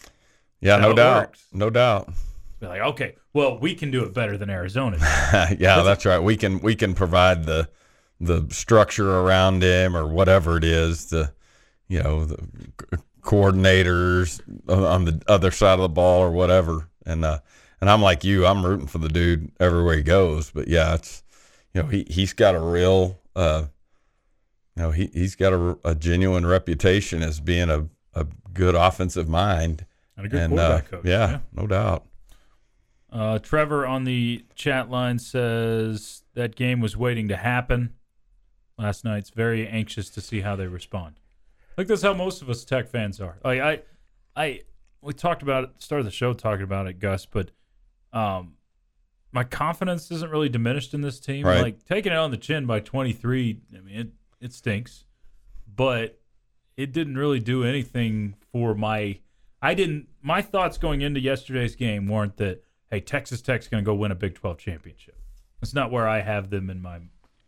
[0.62, 1.28] Yeah, no doubt.
[1.28, 1.46] works.
[1.54, 2.12] No doubt.
[2.60, 4.98] Be like, okay, well, we can do it better than Arizona.
[5.58, 6.20] yeah, that's right.
[6.20, 7.70] We can we can provide the
[8.20, 11.06] the structure around him or whatever it is.
[11.06, 11.32] The
[11.88, 12.38] you know the
[13.22, 16.90] coordinators on the other side of the ball or whatever.
[17.06, 17.40] And uh,
[17.80, 18.46] and I'm like you.
[18.46, 20.52] I'm rooting for the dude everywhere he goes.
[20.52, 21.24] But yeah, it's
[21.74, 23.66] you know he he's got a real uh,
[24.80, 29.86] know he he's got a, a genuine reputation as being a a good offensive mind.
[30.18, 31.06] And a good and uh, quarterback coach.
[31.06, 32.06] yeah, no doubt.
[33.12, 37.94] Uh, Trevor on the chat line says that game was waiting to happen
[38.80, 41.20] last night's very anxious to see how they respond.
[41.78, 43.38] Like that's how most of us tech fans are.
[43.44, 43.82] Like I,
[44.36, 44.62] I,
[45.02, 47.52] we talked about it, started the show talking about it, Gus, but
[48.14, 48.54] um,
[49.32, 51.46] my confidence isn't really diminished in this team.
[51.46, 51.62] Right.
[51.62, 54.08] Like taking it on the chin by 23, I mean, it,
[54.42, 55.06] it stinks,
[55.76, 56.20] but
[56.78, 59.20] it didn't really do anything for my.
[59.62, 60.08] I didn't.
[60.22, 64.12] My thoughts going into yesterday's game weren't that hey Texas Tech's going to go win
[64.12, 65.18] a Big 12 championship.
[65.62, 67.00] That's not where I have them in my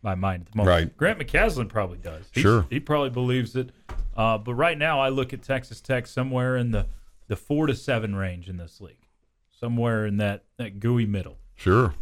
[0.03, 0.69] my mind at the moment.
[0.75, 0.97] Right.
[0.97, 2.25] Grant McCasland probably does.
[2.33, 2.65] He's- Sure.
[2.69, 3.69] He probably believes it.
[4.17, 6.87] Uh, but right now, I look at Texas Tech somewhere in the
[7.27, 9.07] the four to seven range in this league,
[9.51, 11.37] somewhere in that that gooey middle.
[11.55, 11.93] Sure.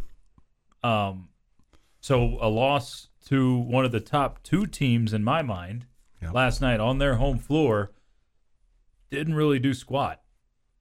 [0.82, 1.28] Um,
[2.00, 5.86] So a loss to one of the top two teams in my mind
[6.22, 6.34] Yep.
[6.34, 7.92] last night on their home floor
[9.10, 10.20] didn't really do squat.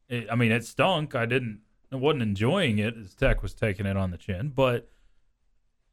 [0.10, 1.16] It, I mean, it stunk.
[1.16, 1.62] I didn't.
[1.92, 4.52] I wasn't enjoying it as Tech was taking it on the chin.
[4.54, 4.90] But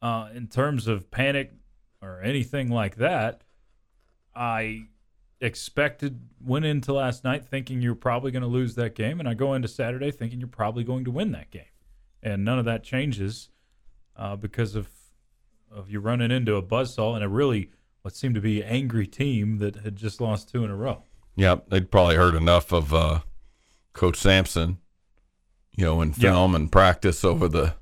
[0.02, 1.52] uh, in terms of panic
[2.02, 3.42] or anything like that,
[4.34, 4.88] I
[5.40, 9.34] expected went into last night thinking you're probably going to lose that game, and I
[9.34, 11.64] go into Saturday thinking you're probably going to win that game,
[12.22, 13.50] and none of that changes
[14.16, 14.88] uh, because of
[15.76, 17.70] of you running into a buzzsaw and a really
[18.02, 21.02] what seemed to be angry team that had just lost two in a row.
[21.34, 23.20] Yeah, they'd probably heard enough of uh,
[23.92, 24.78] Coach Sampson,
[25.76, 26.30] you know, in Yeah.
[26.32, 27.74] film and practice over the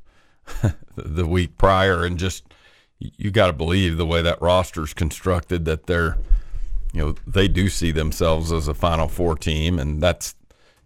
[0.97, 2.45] the week prior, and just
[2.99, 6.17] you got to believe the way that roster's constructed that they're,
[6.93, 10.35] you know, they do see themselves as a Final Four team, and that's,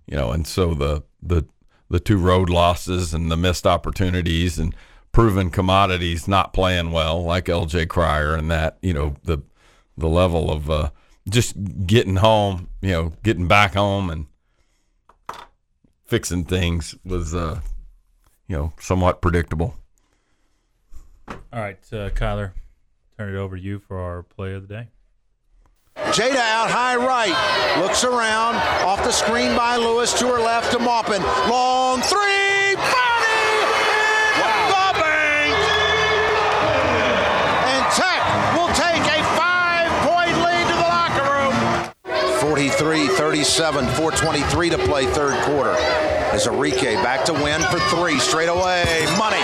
[0.06, 1.44] you know, and so the the
[1.88, 4.74] the two road losses and the missed opportunities and
[5.18, 9.38] proven commodities not playing well, like LJ Cryer and that, you know, the
[9.96, 10.90] the level of uh,
[11.28, 11.56] just
[11.88, 14.26] getting home, you know, getting back home and
[16.04, 17.58] fixing things was, uh,
[18.46, 19.74] you know, somewhat predictable.
[21.28, 22.52] All right, uh, Kyler,
[23.16, 24.88] turn it over to you for our play of the day.
[25.96, 28.54] Jada out high right, looks around,
[28.86, 31.20] off the screen by Lewis to her left to Maupin.
[31.50, 32.27] Long three,
[42.58, 45.76] 43 37, 423 to play third quarter.
[46.34, 48.82] As Enrique back to win for three straight away.
[49.16, 49.38] Money.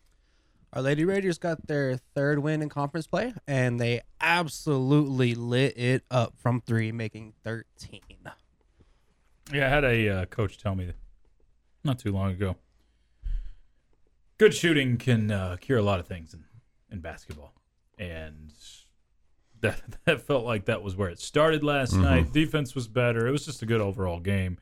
[0.72, 6.04] Our Lady Raiders got their third win in conference play, and they absolutely lit it
[6.10, 8.00] up from three, making 13.
[9.52, 10.92] Yeah, I had a uh, coach tell me
[11.84, 12.56] not too long ago.
[14.36, 16.44] Good shooting can uh, cure a lot of things in,
[16.92, 17.54] in basketball,
[17.98, 18.52] and
[19.60, 22.32] that that felt like that was where it started last night.
[22.32, 23.26] Defense was better.
[23.26, 24.58] It was just a good overall game.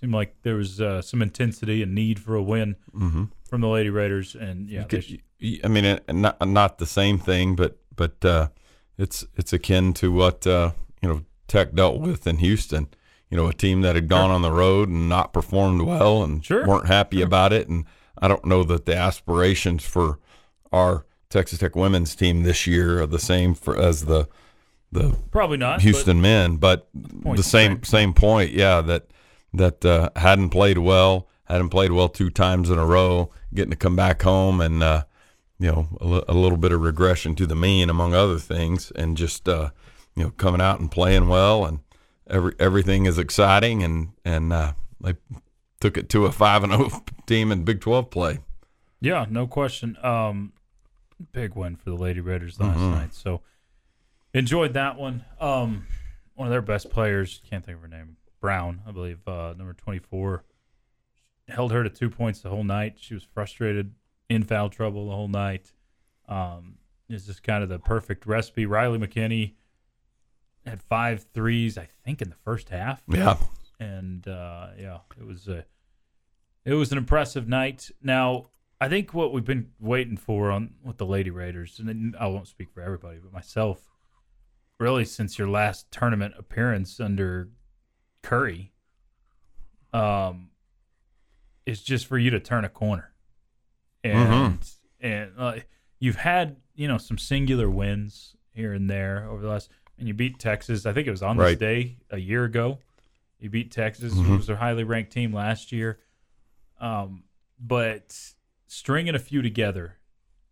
[0.00, 3.90] Seemed like there was uh, some intensity and need for a win from the Lady
[3.90, 8.24] Raiders, and yeah, could- sh- you- I mean, not not the same thing, but but
[8.24, 8.48] uh,
[8.98, 12.88] it's it's akin to what uh, you know Tech dealt with in Houston.
[13.30, 16.44] You know, a team that had gone on the road and not performed well and
[16.44, 16.66] Sure.
[16.66, 17.68] weren't happy about it.
[17.68, 17.84] And
[18.18, 20.20] I don't know that the aspirations for
[20.72, 24.28] our Texas Tech women's team this year are the same for as the
[24.92, 25.76] the probably not.
[25.76, 29.06] but- Houston men, but the same same point, yeah, that
[29.54, 33.76] that uh, hadn't played well, hadn't played well two times in a row, getting to
[33.76, 35.04] come back home and uh,
[35.58, 35.88] you know
[36.28, 39.70] a, little bit of regression to the mean among other things, and just uh,
[40.16, 41.80] you know coming out and playing well, and
[42.28, 45.14] every everything is exciting, and and uh, they
[45.80, 46.90] took it to a five and zero
[47.26, 48.38] team in Big Twelve play.
[49.00, 49.96] Yeah, no question.
[50.02, 50.52] Um,
[51.32, 53.14] big win for the Lady Raiders last night.
[53.14, 53.42] So
[54.32, 55.24] enjoyed that one.
[55.40, 55.86] Um,
[56.34, 59.72] one of their best players, can't think of her name, Brown, I believe, uh, number
[59.72, 60.44] twenty four,
[61.48, 62.98] held her to two points the whole night.
[63.00, 63.94] She was frustrated,
[64.28, 65.72] in foul trouble the whole night.
[66.28, 66.74] Um,
[67.08, 68.66] it's just kind of the perfect recipe.
[68.66, 69.54] Riley McKinney
[70.66, 73.38] had five threes, I think, in the first half Yeah,
[73.80, 75.64] and uh, yeah, it was a
[76.66, 77.90] it was an impressive night.
[78.02, 82.26] Now, I think what we've been waiting for on with the Lady Raiders, and I
[82.26, 83.88] won't speak for everybody, but myself,
[84.78, 87.48] really since your last tournament appearance under
[88.24, 88.72] Curry,
[89.92, 90.50] um,
[91.66, 93.12] is just for you to turn a corner,
[94.02, 94.58] and
[95.00, 95.54] and uh,
[95.98, 100.14] you've had you know some singular wins here and there over the last, and you
[100.14, 100.86] beat Texas.
[100.86, 101.58] I think it was on this Right.
[101.58, 102.78] day a year ago.
[103.38, 105.98] You beat Texas, who was a highly ranked team last year.
[106.80, 107.24] Um,
[107.60, 108.18] but
[108.66, 109.98] stringing a few together,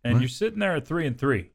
[0.03, 1.51] and you're sitting there at three and three.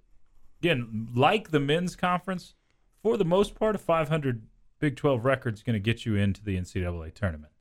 [0.61, 2.55] Again, like the men's conference,
[3.03, 4.48] for the most part, a 500
[4.79, 7.53] Big 12 record is going to get you into the NCAA tournament.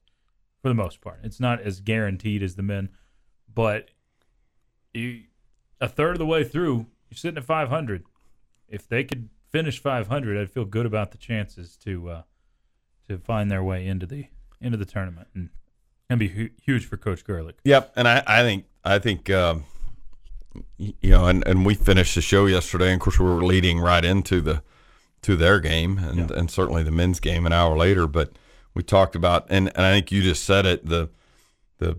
[0.61, 2.89] For the most part, it's not as guaranteed as the men,
[3.53, 3.89] but
[4.93, 5.23] you,
[5.79, 8.03] a third of the way through, you're sitting at 500.
[8.67, 12.21] If they could finish 500, I'd feel good about the chances to uh,
[13.07, 14.27] to find their way into the
[14.59, 15.49] into the tournament and
[16.09, 17.55] and be hu- huge for Coach Gerlich.
[17.63, 19.65] Yep, and I, I think I think um,
[20.77, 22.87] you know, and, and we finished the show yesterday.
[22.87, 24.61] And of course, we were leading right into the
[25.23, 28.07] to their game and, and certainly the men's game an hour later.
[28.07, 28.31] But
[28.73, 31.09] we talked about, and, and I think you just said it, the,
[31.79, 31.97] the,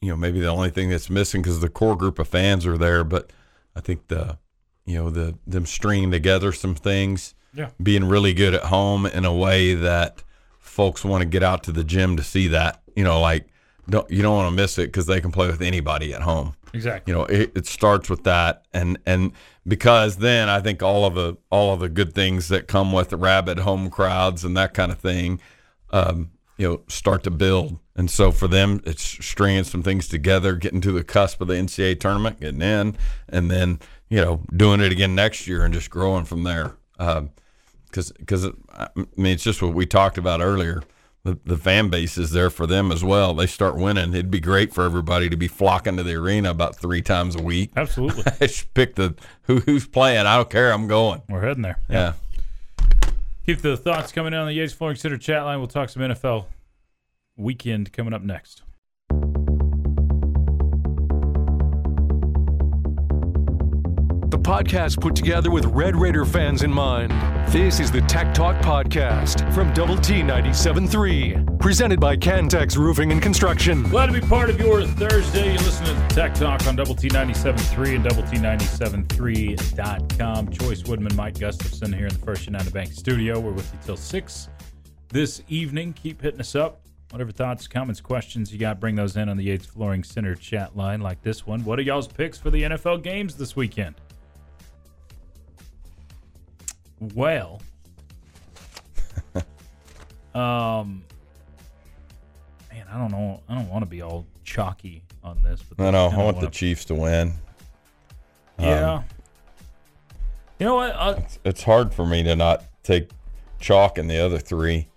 [0.00, 2.78] you know, maybe the only thing that's missing because the core group of fans are
[2.78, 3.32] there, but
[3.74, 4.38] I think the,
[4.84, 7.70] you know, the, them stringing together some things, Yeah.
[7.82, 10.22] being really good at home in a way that
[10.58, 13.48] folks want to get out to the gym to see that, you know, like,
[13.88, 16.54] don't, you don't want to miss it because they can play with anybody at home.
[16.74, 17.10] Exactly.
[17.10, 19.32] you know it, it starts with that and and
[19.66, 23.08] because then i think all of the all of the good things that come with
[23.08, 25.40] the rabid home crowds and that kind of thing
[25.92, 27.78] um you know start to build.
[27.96, 31.54] And so for them it's stringing some things together getting to the cusp of the
[31.54, 32.96] ncaa tournament getting in
[33.28, 36.76] and then you know doing it again next year and just growing from there.
[36.98, 37.30] Um
[37.86, 40.82] because because i mean it's just what we talked about earlier
[41.28, 43.34] the, the fan base is there for them as well.
[43.34, 44.14] They start winning.
[44.14, 47.42] It'd be great for everybody to be flocking to the arena about three times a
[47.42, 47.70] week.
[47.76, 48.24] Absolutely.
[48.40, 50.26] Just pick the who who's playing.
[50.26, 50.72] I don't care.
[50.72, 51.22] I'm going.
[51.28, 51.78] We're heading there.
[51.88, 52.14] Yeah.
[53.44, 55.58] Keep the thoughts coming in on the Yates Flooring Center chat line.
[55.58, 56.46] We'll talk some NFL
[57.36, 58.62] weekend coming up next.
[64.28, 67.10] The podcast put together with Red Raider fans in mind.
[67.50, 73.22] This is the Tech Talk Podcast from Double T 97.3, presented by Cantex Roofing and
[73.22, 73.84] Construction.
[73.84, 75.54] Glad to be part of your Thursday.
[75.54, 80.50] You're listening to Tech Talk on Double T 97.3 and Double T 97.3.com.
[80.50, 83.40] Choice Woodman, Mike Gustafson here in the First United Bank studio.
[83.40, 84.48] We're with you till 6
[85.08, 85.94] this evening.
[85.94, 86.82] Keep hitting us up.
[87.12, 90.76] Whatever thoughts, comments, questions you got, bring those in on the Yates Flooring Center chat
[90.76, 91.64] line like this one.
[91.64, 93.94] What are y'all's picks for the NFL games this weekend?
[97.14, 97.60] Well,
[100.34, 101.02] um,
[102.72, 103.40] man, I don't know.
[103.48, 106.06] I don't want to be all chalky on this, but I know.
[106.08, 107.32] I want the Chiefs to win.
[108.58, 108.94] Yeah.
[108.94, 109.04] Um,
[110.58, 110.90] you know what?
[110.96, 113.10] Uh, It's hard for me to not take
[113.60, 114.88] chalk in the other three.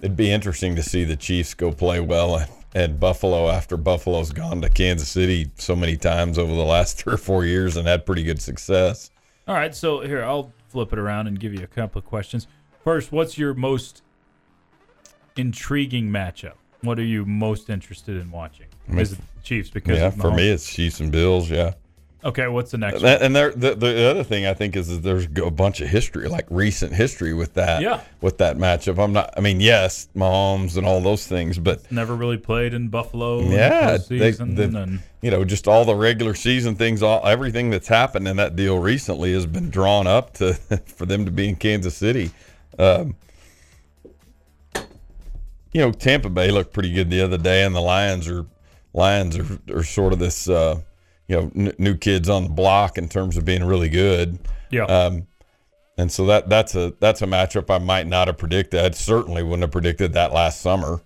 [0.00, 4.32] It'd be interesting to see the Chiefs go play well at, at Buffalo after Buffalo's
[4.32, 7.86] gone to Kansas City so many times over the last three or four years and
[7.86, 9.10] had pretty good success.
[9.46, 9.74] all right.
[9.74, 12.46] So here, I'll flip it around and give you a couple of questions.
[12.84, 14.02] First, what's your most
[15.36, 16.54] intriguing matchup?
[16.82, 18.66] What are you most interested in watching?
[18.88, 19.70] Is it the Chiefs?
[19.70, 21.50] Because yeah, for me, it's Chiefs and Bills.
[21.50, 21.74] Yeah.
[22.22, 23.02] Okay, what's the next one?
[23.04, 25.88] That, and there, the, the other thing I think is that there's a bunch of
[25.88, 27.80] history, like recent history with that.
[27.80, 28.02] Yeah.
[28.20, 29.32] With that matchup, I'm not.
[29.36, 33.38] I mean, yes, Mahomes and all those things, but Never really played in Buffalo.
[33.40, 37.26] in the yeah, they, the, and you know, just all the regular season things, all
[37.26, 40.54] everything that's happened in that deal recently has been drawn up to
[40.86, 42.30] for them to be in Kansas City.
[42.78, 43.16] Um,
[45.72, 48.44] you know, Tampa Bay looked pretty good the other day, and the Lions are
[48.92, 50.80] Lions are, are sort of this uh,
[51.30, 54.38] you know n- new kids on the block in terms of being really good.
[54.70, 55.26] yeah, Um,
[55.96, 58.80] and so that that's a that's a matchup I might not have predicted.
[58.80, 61.02] I certainly wouldn't have predicted that last summer.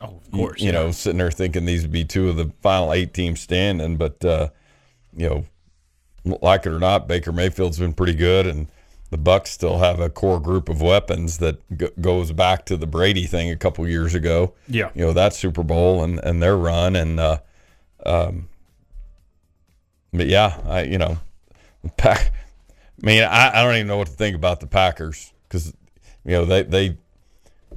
[0.00, 0.62] oh, of course.
[0.62, 3.96] You know, sitting there thinking these would be two of the final eight teams standing,
[3.96, 4.48] but uh,
[5.16, 5.44] you know,
[6.40, 8.68] like it or not, Baker Mayfield's been pretty good, and
[9.10, 12.86] the Bucs still have a core group of weapons that g- goes back to the
[12.86, 14.54] Brady thing a couple years ago.
[14.68, 14.90] Yeah.
[14.94, 17.38] you know that Super Bowl and and their run, and uh,
[18.04, 18.48] um,
[20.16, 21.18] but yeah, I you know,
[21.96, 22.32] pack.
[23.02, 25.74] I mean, I, I don't even know what to think about the Packers because
[26.24, 26.98] you know they they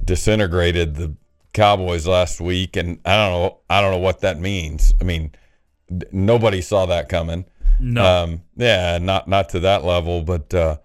[0.04, 1.14] disintegrated the
[1.52, 4.92] Cowboys last week, and I don't know I don't know what that means.
[5.00, 5.32] I mean,
[6.12, 7.44] nobody saw that coming.
[7.78, 8.04] No.
[8.04, 10.78] Um, yeah, not not to that level, but uh,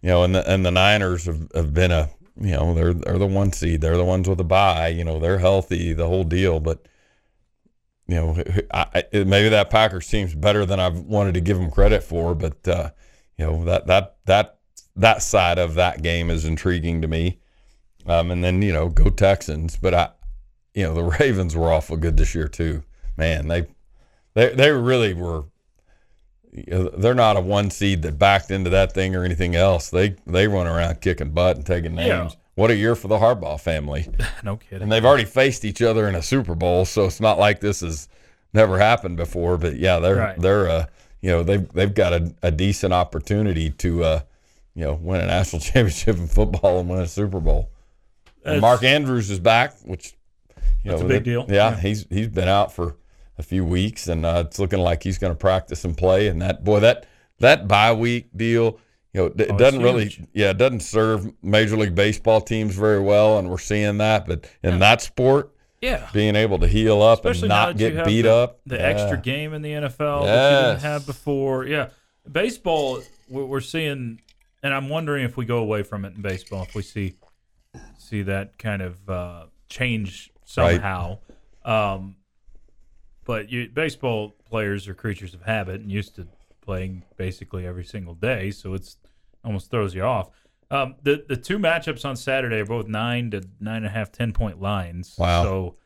[0.00, 2.10] you know, and the and the Niners have, have been a
[2.40, 4.88] you know they're they're the one seed, they're the ones with the bye.
[4.88, 6.86] You know, they're healthy, the whole deal, but.
[8.06, 11.70] You know, I, I, maybe that Packers team's better than I've wanted to give them
[11.70, 12.90] credit for, but uh,
[13.36, 14.58] you know that that that
[14.96, 17.38] that side of that game is intriguing to me.
[18.06, 19.76] Um, and then you know, go Texans.
[19.76, 20.10] But I,
[20.74, 22.82] you know, the Ravens were awful good this year too.
[23.16, 23.66] Man, they
[24.34, 25.44] they they really were.
[26.52, 29.90] you know, They're not a one seed that backed into that thing or anything else.
[29.90, 32.32] They they run around kicking butt and taking names.
[32.34, 32.41] Yeah.
[32.54, 34.08] What a year for the Harbaugh family.
[34.44, 34.82] no kidding.
[34.82, 37.80] And they've already faced each other in a Super Bowl, so it's not like this
[37.80, 38.08] has
[38.52, 39.56] never happened before.
[39.56, 40.38] But yeah, they're Right.
[40.38, 40.86] they're uh
[41.22, 44.20] you know they've they've got a, a decent opportunity to uh
[44.74, 47.70] you know win a national championship in football and win a Super Bowl.
[48.44, 50.14] And Mark Andrews is back, which
[50.84, 51.46] you That's know a big that- deal.
[51.48, 51.76] Yeah, Yeah.
[51.80, 52.96] he's he's been out for
[53.38, 56.28] a few weeks, and uh, it's looking like he's going to practice and play.
[56.28, 57.06] And that boy, that
[57.38, 58.78] that bye week deal,
[59.12, 63.00] you know, it Oh, doesn't really, yeah, it doesn't serve Major League Baseball teams very
[63.00, 64.26] well, and we're seeing that.
[64.26, 66.08] But in that sport, yeah.
[66.12, 68.82] being able to heal up Especially and not get beat the, up, the yeah.
[68.82, 71.66] extra game in the NFL that you didn't have before.
[71.66, 71.88] Yeah,
[72.30, 74.20] baseball we're, we're seeing
[74.62, 77.14] and I'm wondering if we go away from it in baseball, if we see
[77.98, 80.74] see that kind of uh, change Right.
[80.74, 81.18] somehow.
[81.64, 82.16] Um,
[83.24, 86.26] but you, baseball players are creatures of habit and used to
[86.60, 88.96] playing basically every single day, so it's
[89.44, 90.30] almost throws you off.
[90.70, 94.10] Um, the the two matchups on Saturday are both nine to nine and a half,
[94.10, 95.14] ten point lines.
[95.18, 95.42] Wow.
[95.42, 95.76] So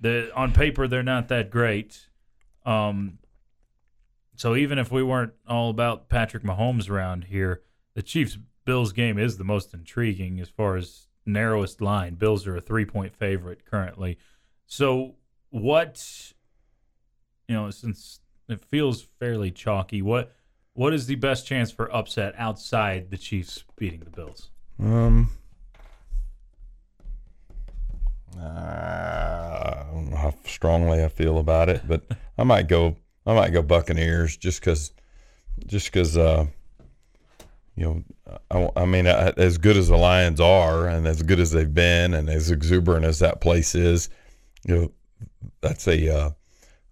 [0.00, 2.08] the on paper they're not that great.
[2.64, 3.18] Um,
[4.36, 7.62] so even if we weren't all about Patrick Mahomes around here,
[7.94, 12.14] the Chiefs Bills game is the most intriguing as far as narrowest line.
[12.14, 14.18] Bills are a three point favorite currently.
[14.66, 15.16] So
[15.50, 16.32] what
[17.48, 20.32] you know, since it feels fairly chalky, what
[20.78, 24.50] what is the best chance for upset outside the Chiefs beating the Bills?
[24.78, 25.28] Um,
[28.38, 32.04] uh, I don't know how strongly I feel about it, but
[32.38, 32.96] I might go.
[33.26, 34.92] I might go Buccaneers just because,
[35.66, 36.16] just because.
[36.16, 36.46] Uh,
[37.74, 38.38] you know,
[38.76, 41.74] I, I mean, uh, as good as the Lions are, and as good as they've
[41.74, 44.10] been, and as exuberant as that place is,
[44.64, 44.92] you know,
[45.60, 46.30] that's a uh,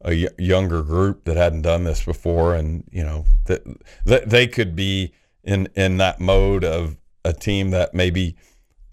[0.02, 3.62] a y- younger group that hadn't done this before, and you know that
[4.04, 5.12] that they could be
[5.44, 8.36] in in that mode of a team that maybe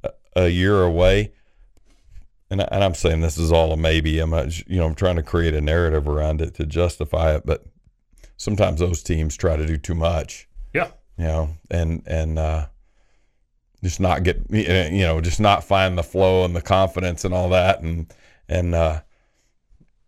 [0.04, 1.32] a, a year away.
[2.50, 4.20] And, I- and I'm saying this is all a maybe.
[4.20, 7.46] I'm not, you know I'm trying to create a narrative around it to justify it,
[7.46, 7.66] but
[8.38, 10.90] sometimes those teams try to do too much Yeah.
[11.18, 12.68] you know, and and uh,
[13.84, 17.50] just not get you know just not find the flow and the confidence and all
[17.50, 18.12] that, and
[18.48, 19.02] and uh,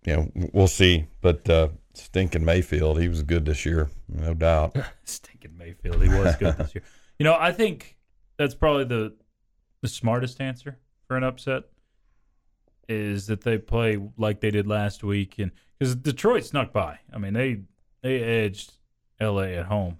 [0.06, 1.08] you know we'll see.
[1.22, 4.76] But uh, stinking Mayfield, he was good this year, no doubt.
[5.04, 6.02] Stinking Mayfield.
[6.02, 6.84] He was good this year.
[7.18, 7.96] You know, I think
[8.38, 9.16] that's probably the
[9.82, 10.78] the smartest answer
[11.08, 11.64] for an upset
[12.90, 17.00] is that they play like they did last week, and because Detroit snuck by.
[17.14, 17.62] I mean, they
[18.02, 18.74] they edged
[19.20, 19.56] L.A.
[19.56, 20.00] at home.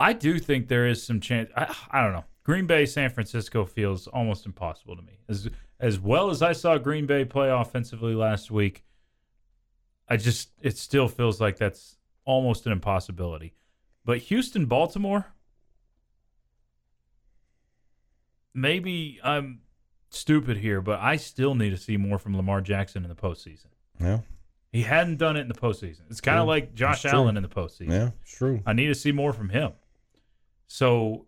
[0.00, 1.50] I do think there is some chance.
[1.56, 2.24] I, I don't know.
[2.44, 5.18] Green Bay, San Francisco feels almost impossible to me.
[5.28, 5.48] As
[5.80, 8.84] as well as I saw Green Bay play offensively last week,
[10.08, 13.54] I just it still feels like that's almost an impossibility.
[14.04, 15.26] But Houston, Baltimore,
[18.54, 19.60] maybe I'm
[20.10, 23.66] stupid here, but I still need to see more from Lamar Jackson in the postseason.
[24.00, 24.20] Yeah,
[24.72, 26.02] He hadn't done it in the postseason.
[26.10, 26.50] It's kind of True.
[26.50, 27.90] like Josh Allen in the postseason.
[27.90, 28.60] yeah, it's true.
[28.64, 29.72] I need to see more from him.
[30.68, 31.26] So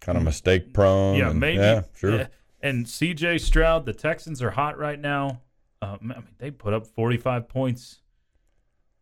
[0.00, 1.16] Kind of mistake prone.
[1.16, 1.58] yeah, and- maybe.
[1.58, 2.16] Yeah, sure.
[2.16, 2.26] yeah.
[2.62, 3.38] And C.J.
[3.38, 5.40] Stroud, the Texans are hot right now.
[5.82, 8.00] Um, I mean, they put up 45 points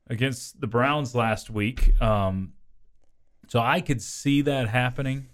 [0.09, 2.01] against the Browns last week.
[2.03, 2.53] Um,
[3.49, 5.27] so I could see that happening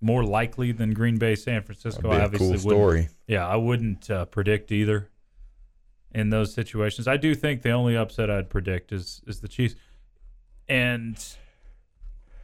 [0.00, 2.10] more likely than Green Bay, San Francisco.
[2.10, 3.08] That'd I be a obviously cool story.
[3.26, 5.08] Yeah, I wouldn't uh, predict either
[6.12, 7.08] in those situations.
[7.08, 9.74] I do think the only upset I'd predict is is the Chiefs,
[10.68, 11.16] and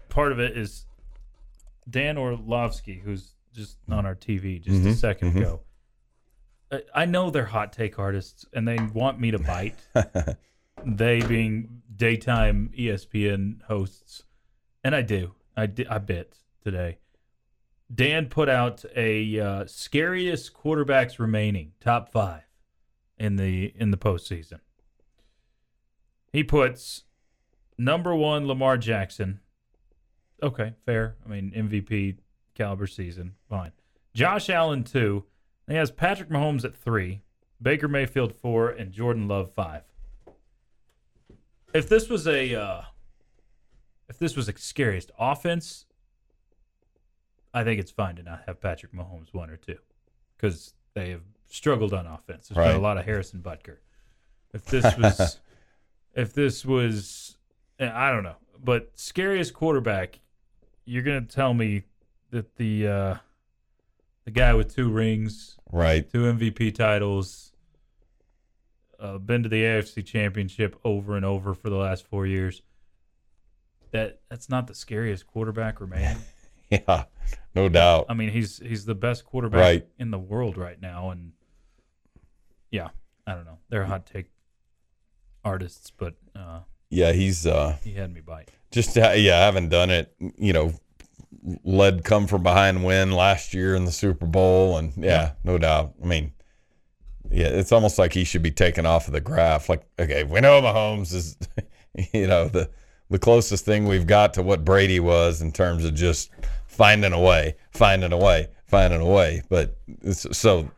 [0.08, 0.86] part of it is
[1.88, 5.36] Dan Orlovsky, who's just on our TV just a Mhm, 2nd mhm.
[5.36, 5.60] ago.
[6.72, 9.76] I- I know they're hot take artists, and they want me to bite.
[10.84, 14.24] they being daytime ESPN hosts,
[14.82, 15.34] and I do.
[15.56, 16.98] I di- I bit today.
[17.94, 22.42] Dan put out a uh, scariest quarterbacks remaining top five
[23.18, 24.60] in the in the postseason.
[26.32, 27.02] He puts
[27.76, 29.40] number one Lamar Jackson.
[30.42, 31.16] Okay, fair.
[31.24, 32.16] I mean MVP
[32.54, 33.72] caliber season, fine.
[34.14, 35.24] Josh Allen two.
[35.68, 37.22] He has Patrick Mahomes at three,
[37.60, 39.82] Baker Mayfield four, and Jordan Love five.
[41.72, 42.82] If this was a uh,
[44.08, 45.86] if this was a scariest offense,
[47.54, 49.78] I think it's fine to not have Patrick Mahomes one or two
[50.36, 52.48] because they have struggled on offense.
[52.48, 53.76] There's been a lot of Harrison Butker.
[54.52, 55.40] If this was,
[56.14, 57.36] if this was,
[57.78, 60.20] eh, I don't know, but scariest quarterback,
[60.84, 61.84] you're gonna tell me
[62.30, 63.14] that the uh,
[64.24, 66.08] the guy with two rings, Right.
[66.10, 67.52] two MVP titles,
[69.00, 72.62] uh, been to the AFC Championship over and over for the last four years.
[73.90, 76.18] That that's not the scariest quarterback remaining.
[76.70, 77.04] Yeah,
[77.54, 78.06] no doubt.
[78.08, 79.86] I mean, he's he's the best quarterback Right.
[79.98, 81.32] in the world right now, and
[82.70, 82.88] yeah,
[83.26, 83.58] I don't know.
[83.68, 84.30] They're hot take
[85.44, 88.50] artists, but uh, Yeah, he's uh, he had me bite.
[88.70, 90.14] just uh, yeah, I haven't done it.
[90.38, 90.72] You know,
[91.64, 95.94] led come from behind win last year in the Super Bowl, and yeah, no doubt.
[96.02, 96.32] I mean,
[97.30, 99.68] yeah, it's almost like he should be taken off of the graph.
[99.68, 101.36] Like, okay, we know Mahomes is,
[102.12, 102.70] you know, the
[103.10, 106.30] the closest thing we've got to what Brady was in terms of just
[106.66, 109.42] finding a way, finding a way, finding a way.
[109.48, 110.70] But it's, so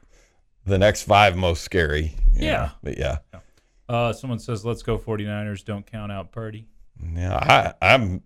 [0.66, 2.14] the next five most scary.
[2.32, 2.50] Yeah.
[2.50, 3.18] know, but yeah.
[3.88, 6.66] Uh, someone says, "Let's go 49ers." Don't count out Purdy.
[7.14, 8.22] Yeah, I, I'm.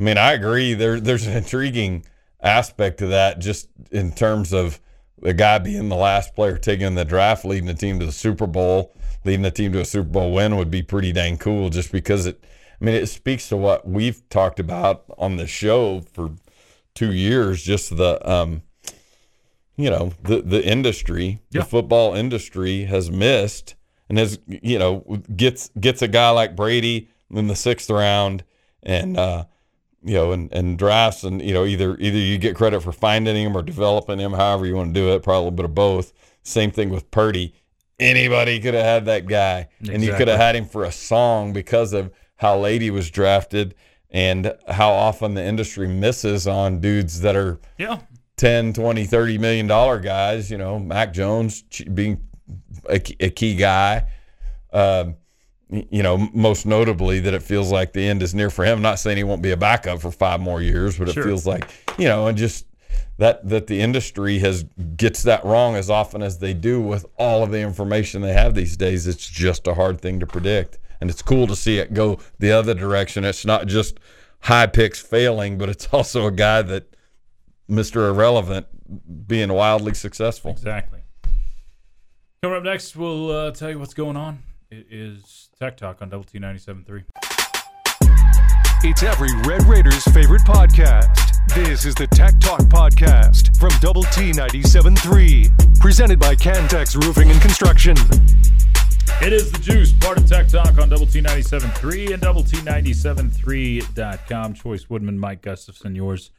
[0.00, 0.72] I mean, I agree.
[0.72, 2.06] There, there's an intriguing
[2.42, 4.80] aspect to that, just in terms of
[5.20, 8.12] the guy being the last player taken in the draft, leading the team to the
[8.12, 8.94] Super Bowl,
[9.26, 11.68] leading the team to a Super Bowl win would be pretty dang cool.
[11.68, 12.42] Just because it,
[12.80, 16.30] I mean, it speaks to what we've talked about on the show for
[16.94, 17.62] two years.
[17.62, 18.62] Just the, um,
[19.76, 21.60] you know, the the industry, Yeah.
[21.60, 23.74] the football industry has missed
[24.08, 25.00] and has, you know,
[25.36, 28.44] gets gets a guy like Brady in the sixth round
[28.82, 29.18] and.
[29.18, 29.44] uh
[30.02, 33.36] you know, and, and drafts, and you know, either either you get credit for finding
[33.36, 35.22] him or developing him, however you want to do it.
[35.22, 36.12] Probably a little bit of both.
[36.42, 37.54] Same thing with Purdy.
[37.98, 41.52] Anybody could have had that guy, and you could have had him for a song
[41.52, 43.74] because of how late he was drafted
[44.08, 47.98] and how often the industry misses on dudes that are Yeah.
[48.38, 52.22] 10, 20, 30 million dollar guys, you know, Mac Jones being
[52.88, 54.10] a, key- a key guy.
[54.72, 55.16] Um,
[55.70, 58.78] you know, most notably that it feels like the end is near for him.
[58.78, 61.46] I'm not saying he won't be a backup for five more years, but it feels
[61.46, 62.66] like, you know, and just
[63.18, 64.64] that that the industry has
[64.96, 68.54] gets that wrong as often as they do with all of the information they have
[68.54, 69.06] these days.
[69.06, 70.78] It's just a hard thing to predict.
[71.00, 73.24] And it's cool to see it go the other direction.
[73.24, 74.00] It's not just
[74.40, 76.96] high picks failing, but it's also a guy that
[77.68, 78.08] Mr.
[78.08, 78.66] Irrelevant
[79.28, 80.50] being wildly successful.
[80.50, 81.00] Exactly.
[82.42, 84.42] Coming up next, we'll uh, tell you what's going on.
[84.70, 87.04] It is Tech Talk on Double T 97.3.
[88.82, 91.14] It's every Red Raiders' favorite podcast.
[91.54, 97.38] This is the Tech Talk Podcast from Double T 97.3, presented by Cantex Roofing and
[97.42, 97.94] Construction.
[99.20, 102.56] It is the juice, part of Tech Talk on Double T 97.3 and Double T
[102.56, 104.54] 97.3.com.
[104.54, 106.30] Choice Woodman, Mike Gustafson, yours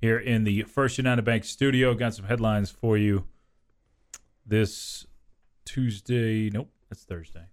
[0.00, 1.92] here in the First United Bank studio.
[1.94, 3.24] Got some headlines for you
[4.46, 5.08] this
[5.64, 6.50] Tuesday.
[6.50, 7.49] Nope, that's Thursday.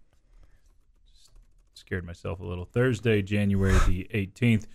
[1.88, 2.66] Scared myself a little.
[2.66, 4.66] Thursday, January the 18th.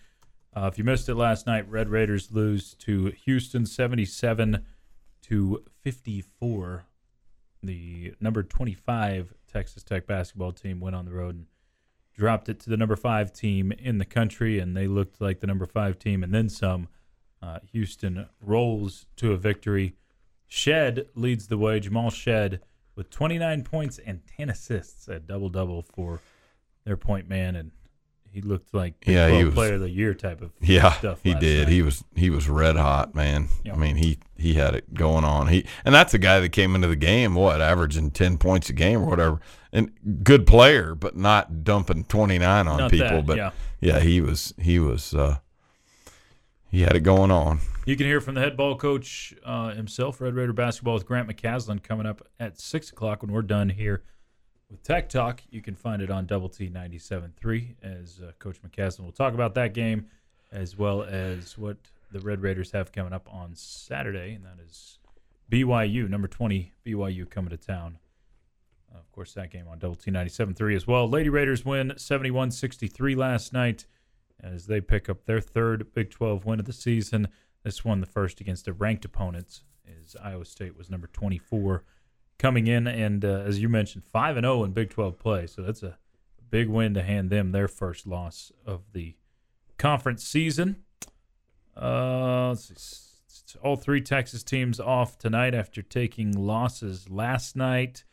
[0.57, 4.65] Uh, if you missed it last night, Red Raiders lose to Houston 77
[5.21, 6.87] to 54
[7.63, 11.47] the number 25 Texas Tech basketball team went on the road and
[12.17, 15.47] dropped it to the number five team in the country, and they looked like the
[15.47, 16.89] number five team, and then some.
[17.43, 19.97] Uh, Houston rolls to a victory.
[20.49, 21.79] Shead leads the way.
[21.79, 22.61] Jamal Shead
[22.97, 26.23] with 29 points and 10 assists, a double double for
[26.85, 27.71] their point man, and
[28.31, 31.21] he looked like Yeah, he was- player of the year type of Yeah, stuff.
[31.23, 31.65] he did.
[31.67, 31.73] night.
[31.73, 33.49] He was he was red hot, man.
[33.65, 33.75] Yeah.
[33.75, 35.49] I mean, he he had it going on.
[35.49, 38.73] He and that's a guy that came into the game what averaging ten points a
[38.73, 39.41] game or whatever,
[39.73, 39.91] and
[40.25, 43.09] good player, but not dumping twenty nine on Not people.
[43.09, 43.51] that, but yeah.
[43.81, 45.39] yeah, he was he was uh,
[46.71, 47.61] he had it going on.
[47.85, 51.29] You can hear from the head ball coach uh, himself, Red Raider basketball with Grant
[51.29, 54.05] McCasland coming up at six o'clock when we're done here
[54.73, 55.43] with Tech Talk.
[55.51, 59.55] You can find it on Double T 97.3 as uh, Coach McCasland will talk about
[59.55, 60.07] that game
[60.51, 61.77] as well as what
[62.11, 64.99] the Red Raiders have coming up on Saturday, and that is
[65.51, 67.99] BYU, number 20 BYU coming to town.
[68.93, 71.09] Uh, of course, that game on Double T 97.3 as well.
[71.09, 73.87] Lady Raiders win 71 63 last night
[74.43, 77.29] as they pick up their third Big 12 win of the season.
[77.63, 81.85] This one, the first against a ranked opponent, is Iowa State was number 24
[82.43, 85.47] coming in, and uh, as you mentioned, five and 0 in Big 12 play.
[85.47, 85.97] So that's a
[86.51, 89.15] big win to hand them their first loss of the
[89.79, 90.83] conference season.
[91.77, 92.75] Uh, see.
[93.63, 98.05] All three Texas teams off tonight after taking losses last night.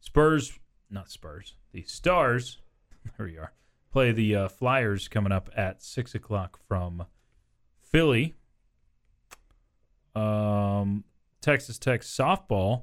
[0.00, 0.58] Spurs,
[0.90, 2.58] not Spurs, the Stars.
[3.16, 3.52] There we are.
[3.92, 7.06] Play the uh, Flyers coming up at six o'clock from
[7.80, 8.34] Philly.
[10.14, 11.04] Um,
[11.40, 12.82] Texas Tech softball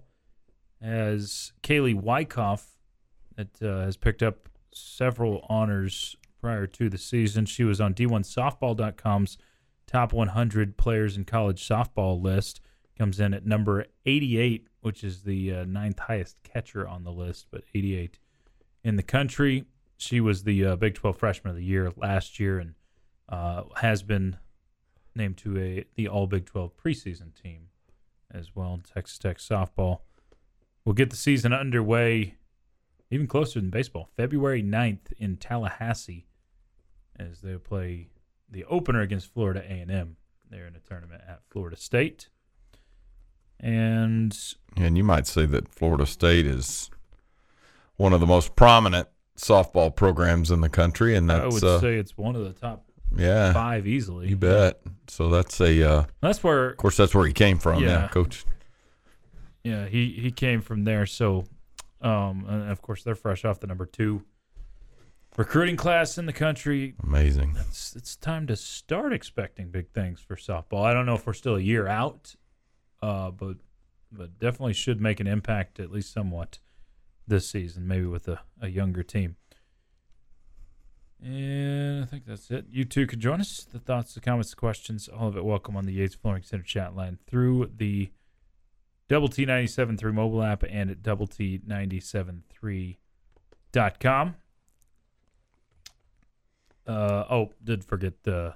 [0.81, 2.77] has Kaylee Wyckoff
[3.35, 7.45] that uh, has picked up several honors prior to the season.
[7.45, 9.37] She was on D1Softball.com's
[9.85, 12.61] top 100 players in college softball list.
[12.97, 17.47] Comes in at number 88, which is the uh, ninth highest catcher on the list,
[17.51, 18.17] but 88
[18.83, 19.65] in the country.
[19.97, 22.73] She was the uh, Big 12 Freshman of the Year last year and
[23.29, 24.37] uh, has been
[25.15, 27.69] named to a the All Big 12 preseason team
[28.31, 28.73] as well.
[28.73, 30.01] in Texas Tech softball
[30.87, 32.35] will get the season underway
[33.11, 34.09] even closer than baseball.
[34.15, 36.25] February 9th in Tallahassee
[37.19, 38.07] as they play
[38.49, 40.15] the opener against Florida A&M.
[40.49, 42.29] They're in a tournament at Florida State.
[43.59, 44.37] And
[44.77, 46.89] And you might say that Florida State is
[47.97, 51.81] one of the most prominent softball programs in the country, and that's I would uh,
[51.81, 54.29] say it's one of the top yeah, five easily.
[54.29, 54.79] you bet.
[55.09, 57.83] So that's a uh, That's where of course that's where he came from.
[57.83, 58.07] Yeah, Yeah.
[58.07, 58.45] coach.
[59.67, 61.05] Yeah, he he came from there.
[61.05, 61.43] So,
[62.01, 64.23] um, and of course they're fresh off the number two
[65.35, 66.95] recruiting class in the country.
[67.03, 67.57] Amazing.
[67.67, 70.85] It's it's time to start expecting big things for softball.
[70.85, 72.33] I don't know if we're still a year out,
[73.01, 73.57] uh, but
[74.09, 76.59] but definitely should make an impact at least somewhat
[77.27, 79.35] this season, maybe with a, a younger team.
[81.21, 82.67] And I think that's it.
[82.71, 83.67] You two can join us.
[83.69, 86.63] The thoughts, the comments, the questions, all of it welcome on the Yates Flooring Center
[86.63, 88.11] chat line through the
[89.09, 94.35] Double T 97.3 mobile app and at double T 97.3.com.
[96.85, 98.55] Uh, oh, did forget the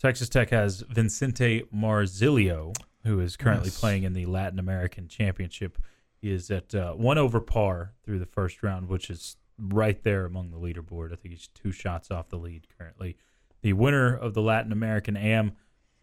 [0.00, 2.74] Texas Tech has Vicente Marzilio,
[3.04, 3.78] who is currently Yes.
[3.80, 5.78] playing in the Latin American Championship.
[6.20, 10.24] He is at uh, one over par through the first round, which is right there
[10.26, 11.12] among the leaderboard.
[11.12, 13.16] I think he's two shots off the lead currently.
[13.62, 15.52] The winner of the Latin American Am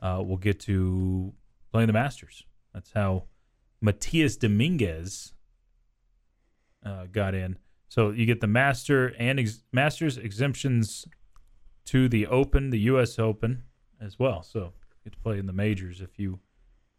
[0.01, 1.33] uh, will get to
[1.71, 2.43] play in the Masters.
[2.73, 3.25] That's how
[3.81, 5.33] Matias Dominguez
[6.85, 7.57] uh, got in.
[7.89, 11.07] So you get the Master and ex- Masters exemptions
[11.85, 13.17] to the Open, the U.S.
[13.17, 13.63] Open
[14.01, 14.43] as well.
[14.43, 14.71] So you
[15.05, 16.39] get to play in the majors if you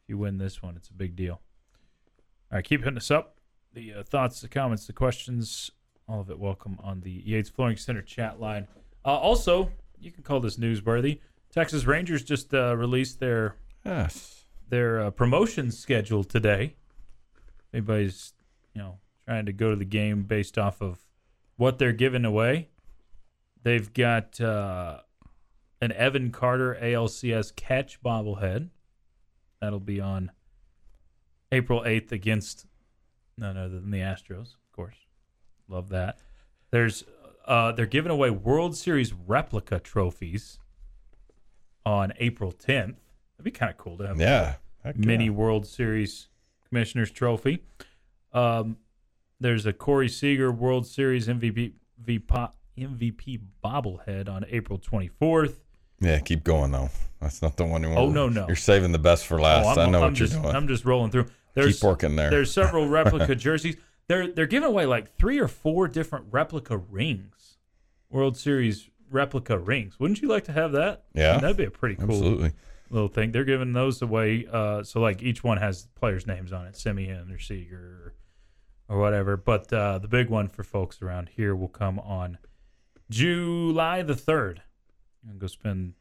[0.03, 0.77] if you win this one.
[0.77, 1.41] It's a big deal.
[2.51, 3.37] All right, keep hitting us up.
[3.75, 5.71] The uh, thoughts, the comments, the questions,
[6.09, 8.67] all of it welcome on the Yates Flooring Center chat line.
[9.05, 9.71] Uh, also,
[10.01, 11.21] you can call this newsworthy.
[11.53, 14.38] Texas Rangers just uh, released their Yes.
[14.69, 16.75] Their uh, promotion schedule today.
[17.73, 18.33] Anybody's,
[18.75, 21.05] you know, trying to go to the game based off of
[21.57, 22.69] what they're giving away.
[23.63, 25.01] They've got uh,
[25.81, 28.71] an Evan Carter ALCS catch bobblehead.
[29.61, 30.31] That'll be on
[31.51, 32.67] April 8th against
[33.37, 34.97] none other than the Astros, of course.
[35.69, 36.19] Love that.
[36.71, 37.05] There's
[37.47, 40.59] uh, they're giving away World Series replica trophies
[41.85, 42.97] on April 10th.
[43.39, 44.55] That'd be kind of cool to have Yeah.
[44.85, 45.07] Heck yeah.
[45.07, 46.29] mini World Series
[46.69, 47.63] Commissioner's Trophy.
[48.33, 48.77] Um,
[49.41, 51.73] there's a Corey Seager World Series MVP
[52.05, 52.35] VP,
[52.79, 55.57] MVP bobblehead on April 24th.
[56.01, 56.91] Yeah, keep going though.
[57.21, 57.99] That's not the one you want.
[58.01, 58.47] Oh, no, no.
[58.47, 59.77] You're saving the best for last.
[59.79, 60.55] Oh, I'm, know I'm what just, you're doing.
[60.55, 61.27] I'm just rolling through.
[61.55, 62.31] There's, keep working there.
[62.31, 63.77] There's several replica jerseys.
[64.07, 67.59] They're they're giving away like three or four different replica rings,
[68.11, 69.99] World Series replica rings.
[69.99, 71.05] Wouldn't you like to have that?
[71.17, 71.33] I Yeah.
[71.33, 72.53] mean, that'd be a pretty cool Absolutely.
[72.91, 73.33] Little thing.
[73.33, 74.47] They're giving those away.
[74.51, 78.15] Uh, so like each one has players' names on it, Semien or Seager
[78.89, 79.37] or, or whatever.
[79.37, 82.39] But uh, the big one for folks around here will come on
[83.11, 84.63] July the third.
[85.29, 85.95] I'm go spend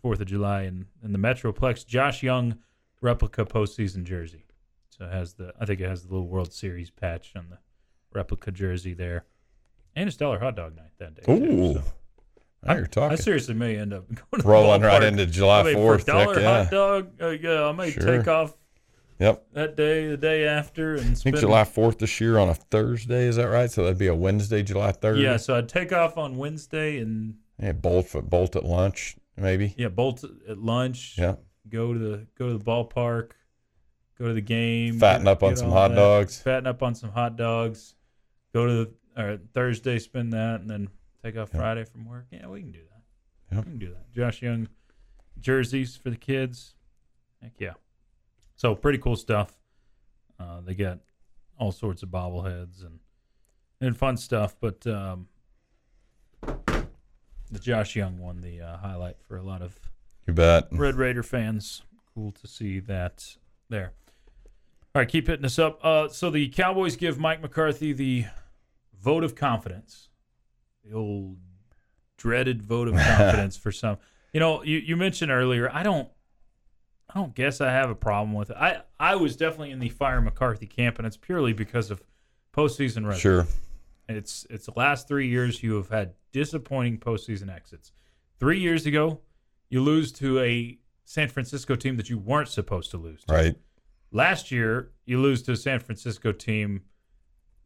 [0.00, 1.86] Fourth of July in, in the Metroplex.
[1.86, 2.58] Josh Jung
[3.00, 4.44] replica postseason jersey.
[4.90, 7.58] So it has the I think it has the little World Series patch on the
[8.12, 9.24] replica jersey there.
[9.96, 11.22] And a stellar hot dog night that day.
[11.22, 11.82] too, so.
[12.66, 15.62] Now you're I seriously may end up going to the Rolling right into July I
[15.64, 16.04] mean, 4th.
[16.04, 16.62] For a dollar yeah.
[16.64, 18.18] hot dog, uh, yeah, I may Sure.
[18.18, 18.54] take off
[19.20, 19.44] Yep.
[19.52, 21.36] that day, the day after, and I think.
[21.36, 23.26] July 4th this year on a Thursday.
[23.26, 23.70] Is that right?
[23.70, 25.22] So that'd be a Wednesday, July 3rd.
[25.22, 29.74] Yeah, so I'd take off on Wednesday and Yeah, bolt for bolt at lunch, maybe.
[29.78, 31.14] yeah, bolt at lunch.
[31.16, 31.36] Yeah.
[31.68, 33.30] Go to the go to the ballpark,
[34.18, 34.98] go to the game.
[34.98, 36.40] Fatten get- up on some hot that, dogs.
[36.42, 37.94] Fatten up on some hot dogs.
[38.52, 40.88] Go to the or Thursday, spend that, and then
[41.24, 41.60] take off Yeah.
[41.60, 42.26] Friday from work.
[42.30, 43.54] Yeah, we can do that.
[43.56, 43.64] Yep.
[43.64, 44.12] We can do that.
[44.12, 44.68] Josh Jung
[45.40, 46.74] jerseys for the kids.
[47.42, 47.72] Heck yeah.
[48.56, 49.52] So pretty cool stuff.
[50.38, 50.98] Uh, they got
[51.58, 53.00] all sorts of bobbleheads and
[53.80, 54.54] and fun stuff.
[54.60, 55.28] But um,
[56.42, 59.78] the Josh Jung one, the uh, highlight for a lot of
[60.26, 60.68] You bet.
[60.72, 61.82] Red Raider fans.
[62.14, 63.36] Cool to see that
[63.68, 63.92] there.
[64.94, 65.84] All right, keep hitting us up.
[65.84, 68.26] Uh, so the Cowboys give Mike McCarthy the
[69.02, 70.08] vote of confidence,
[70.84, 71.38] the old
[72.16, 73.98] dreaded vote of confidence for some.
[74.32, 75.70] You know, you, you mentioned earlier.
[75.72, 76.08] I don't,
[77.08, 78.56] I don't guess I have a problem with it.
[78.58, 82.02] I I was definitely in the fire McCarthy camp, and it's purely because of
[82.52, 83.20] postseason record.
[83.20, 83.46] Sure.
[84.08, 87.92] It's it's the last three years you have had disappointing postseason exits.
[88.38, 89.20] Three years ago,
[89.68, 93.32] you lose to a San Francisco team that you weren't supposed to lose to.
[93.32, 93.56] Right.
[94.10, 96.82] Last year, you lose to a San Francisco team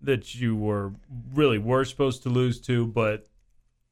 [0.01, 0.92] that you were
[1.34, 3.26] really were supposed to lose to, but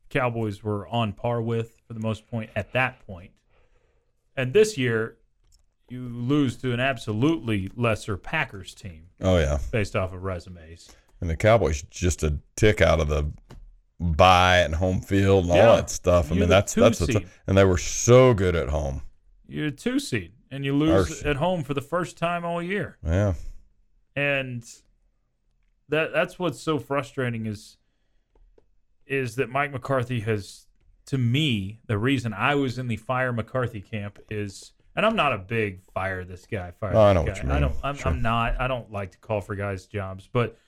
[0.09, 3.33] Cowboys were on par with for the most point at that point.
[4.37, 5.17] And this year,
[5.89, 9.59] you lose to an absolutely lesser Packers team Oh yeah.
[9.73, 10.91] based off of resumes.
[11.21, 13.33] And the Cowboys just a tick out of the
[13.99, 15.69] bye and home field and Yeah.
[15.69, 16.31] all that stuff.
[16.31, 17.27] I You're mean, that's that's seed.
[17.47, 19.03] and they were so good at home.
[19.49, 22.63] You're a two seed, and you lose Our- at home for the first time all
[22.63, 22.97] year.
[23.05, 23.35] Yeah.
[24.15, 24.65] and
[25.89, 27.77] that that's what's so frustrating is
[29.07, 30.67] is that Mike McCarthy has
[31.07, 35.33] to me the reason I was in the fire McCarthy camp is and I'm not
[35.33, 37.43] a big fire this guy fire Oh, I that know what guy.
[37.43, 38.13] you I don't I'm, Sure.
[38.13, 40.59] I'm not I don't like to call for guys jobs but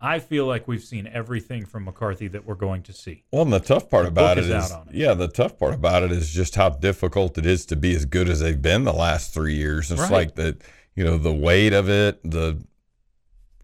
[0.00, 3.24] I feel like we've seen everything from McCarthy that we're going to see.
[3.32, 4.94] Well, and the tough part The about it is is, it.
[4.94, 8.04] yeah, the tough part about it is just how difficult it is to be as
[8.04, 9.90] good as they've been the last three years.
[9.90, 10.12] It's Right.
[10.12, 10.56] like the,
[10.94, 12.64] you know, the weight of it, the,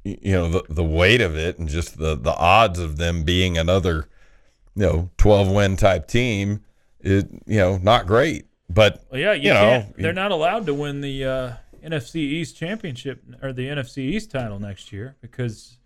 [0.04, 3.58] you know, the, the weight of it, and just the the odds of them being
[3.58, 4.08] another,
[4.74, 6.62] you know, twelve win type team,
[7.00, 8.46] is you know not great.
[8.68, 11.52] But Well, yeah, you, You know, They're not allowed to win the uh,
[11.84, 15.78] NFC East championship or the NFC East title next year because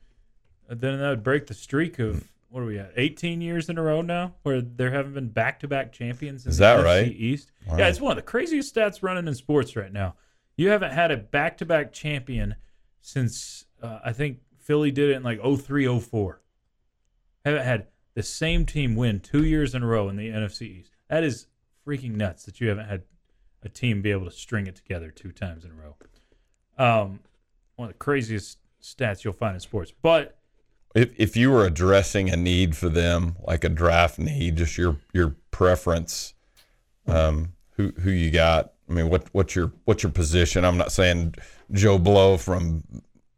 [0.68, 2.92] then that would break the streak of what are we at?
[2.96, 6.46] 18 years in a row now where there haven't been back-to-back champions.
[6.46, 7.06] In Is the that NFC right?
[7.12, 7.52] East.
[7.66, 7.78] Wow.
[7.78, 10.14] Yeah, it's one of the craziest stats running in sports right now.
[10.56, 12.54] You haven't had a back-to-back champion
[13.00, 16.40] since uh, I think Philly did it in like 03, 04.
[17.44, 20.92] Haven't had the same team win two years in a row in the NFC East.
[21.08, 21.46] That is
[21.86, 23.02] freaking nuts that you haven't had
[23.62, 25.96] a team be able to string it together two times in a row.
[26.78, 27.20] Um,
[27.76, 29.92] one of the craziest stats you'll find in sports.
[30.02, 30.36] But
[30.94, 34.96] if if you were addressing a need for them, like a draft need, just your
[35.12, 36.34] your preference,
[37.06, 38.72] um, who who you got?
[38.88, 40.64] I mean, what what's your what's your position?
[40.64, 41.34] I'm not saying
[41.72, 42.82] Joe Blow from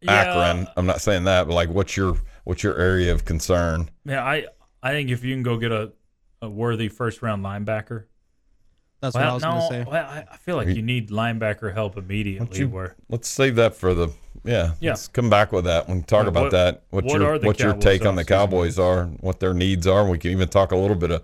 [0.09, 0.65] Akron.
[0.65, 0.73] Yeah.
[0.77, 3.91] I'm not saying that, but like, what's your what's your area of concern?
[4.05, 4.47] yeah, I
[4.83, 5.93] I think if you can go get a,
[6.43, 8.05] a worthy first round linebacker.
[9.01, 9.85] That's what I was no, gonna say.
[9.91, 12.59] well, I, I feel like you need linebacker help immediately.
[12.59, 14.09] you- where Let's save that for the
[14.45, 14.73] yeah.
[14.81, 14.91] Yeah.
[14.91, 15.89] Let's come back with that.
[15.89, 16.83] We talk What- about what- that.
[16.91, 18.25] What, what your are the what your take on the?
[18.25, 20.09] Cowboys are, what their needs are.
[20.09, 21.23] We can even talk a little bit of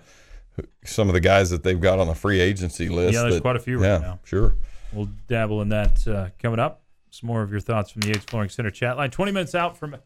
[0.84, 3.14] some of the guys that they've got on the free agency list.
[3.14, 4.20] Yeah, there's that- quite a few right yeah, now.
[4.24, 4.54] Sure.
[4.92, 6.82] We'll dabble in that uh, coming up.
[7.10, 9.10] Some more of your thoughts from the Yates Flooring Center chat line.
[9.10, 9.96] 20 minutes out from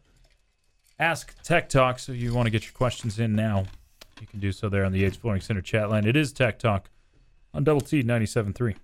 [0.99, 1.99] Ask Tech Talk.
[1.99, 3.65] So if you want to get your questions in now,
[4.19, 6.05] you can do so there on the Yates Flooring Center chat line.
[6.05, 6.89] It is Tech Talk
[7.53, 8.75] on Double T 97.3.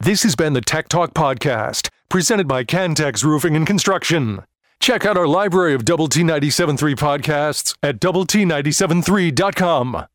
[0.00, 4.44] This has been the Tech Talk Podcast, presented by Cantex Roofing and Construction.
[4.80, 10.06] Check out our library of Double T 97.3 podcasts at double T 97.3.com.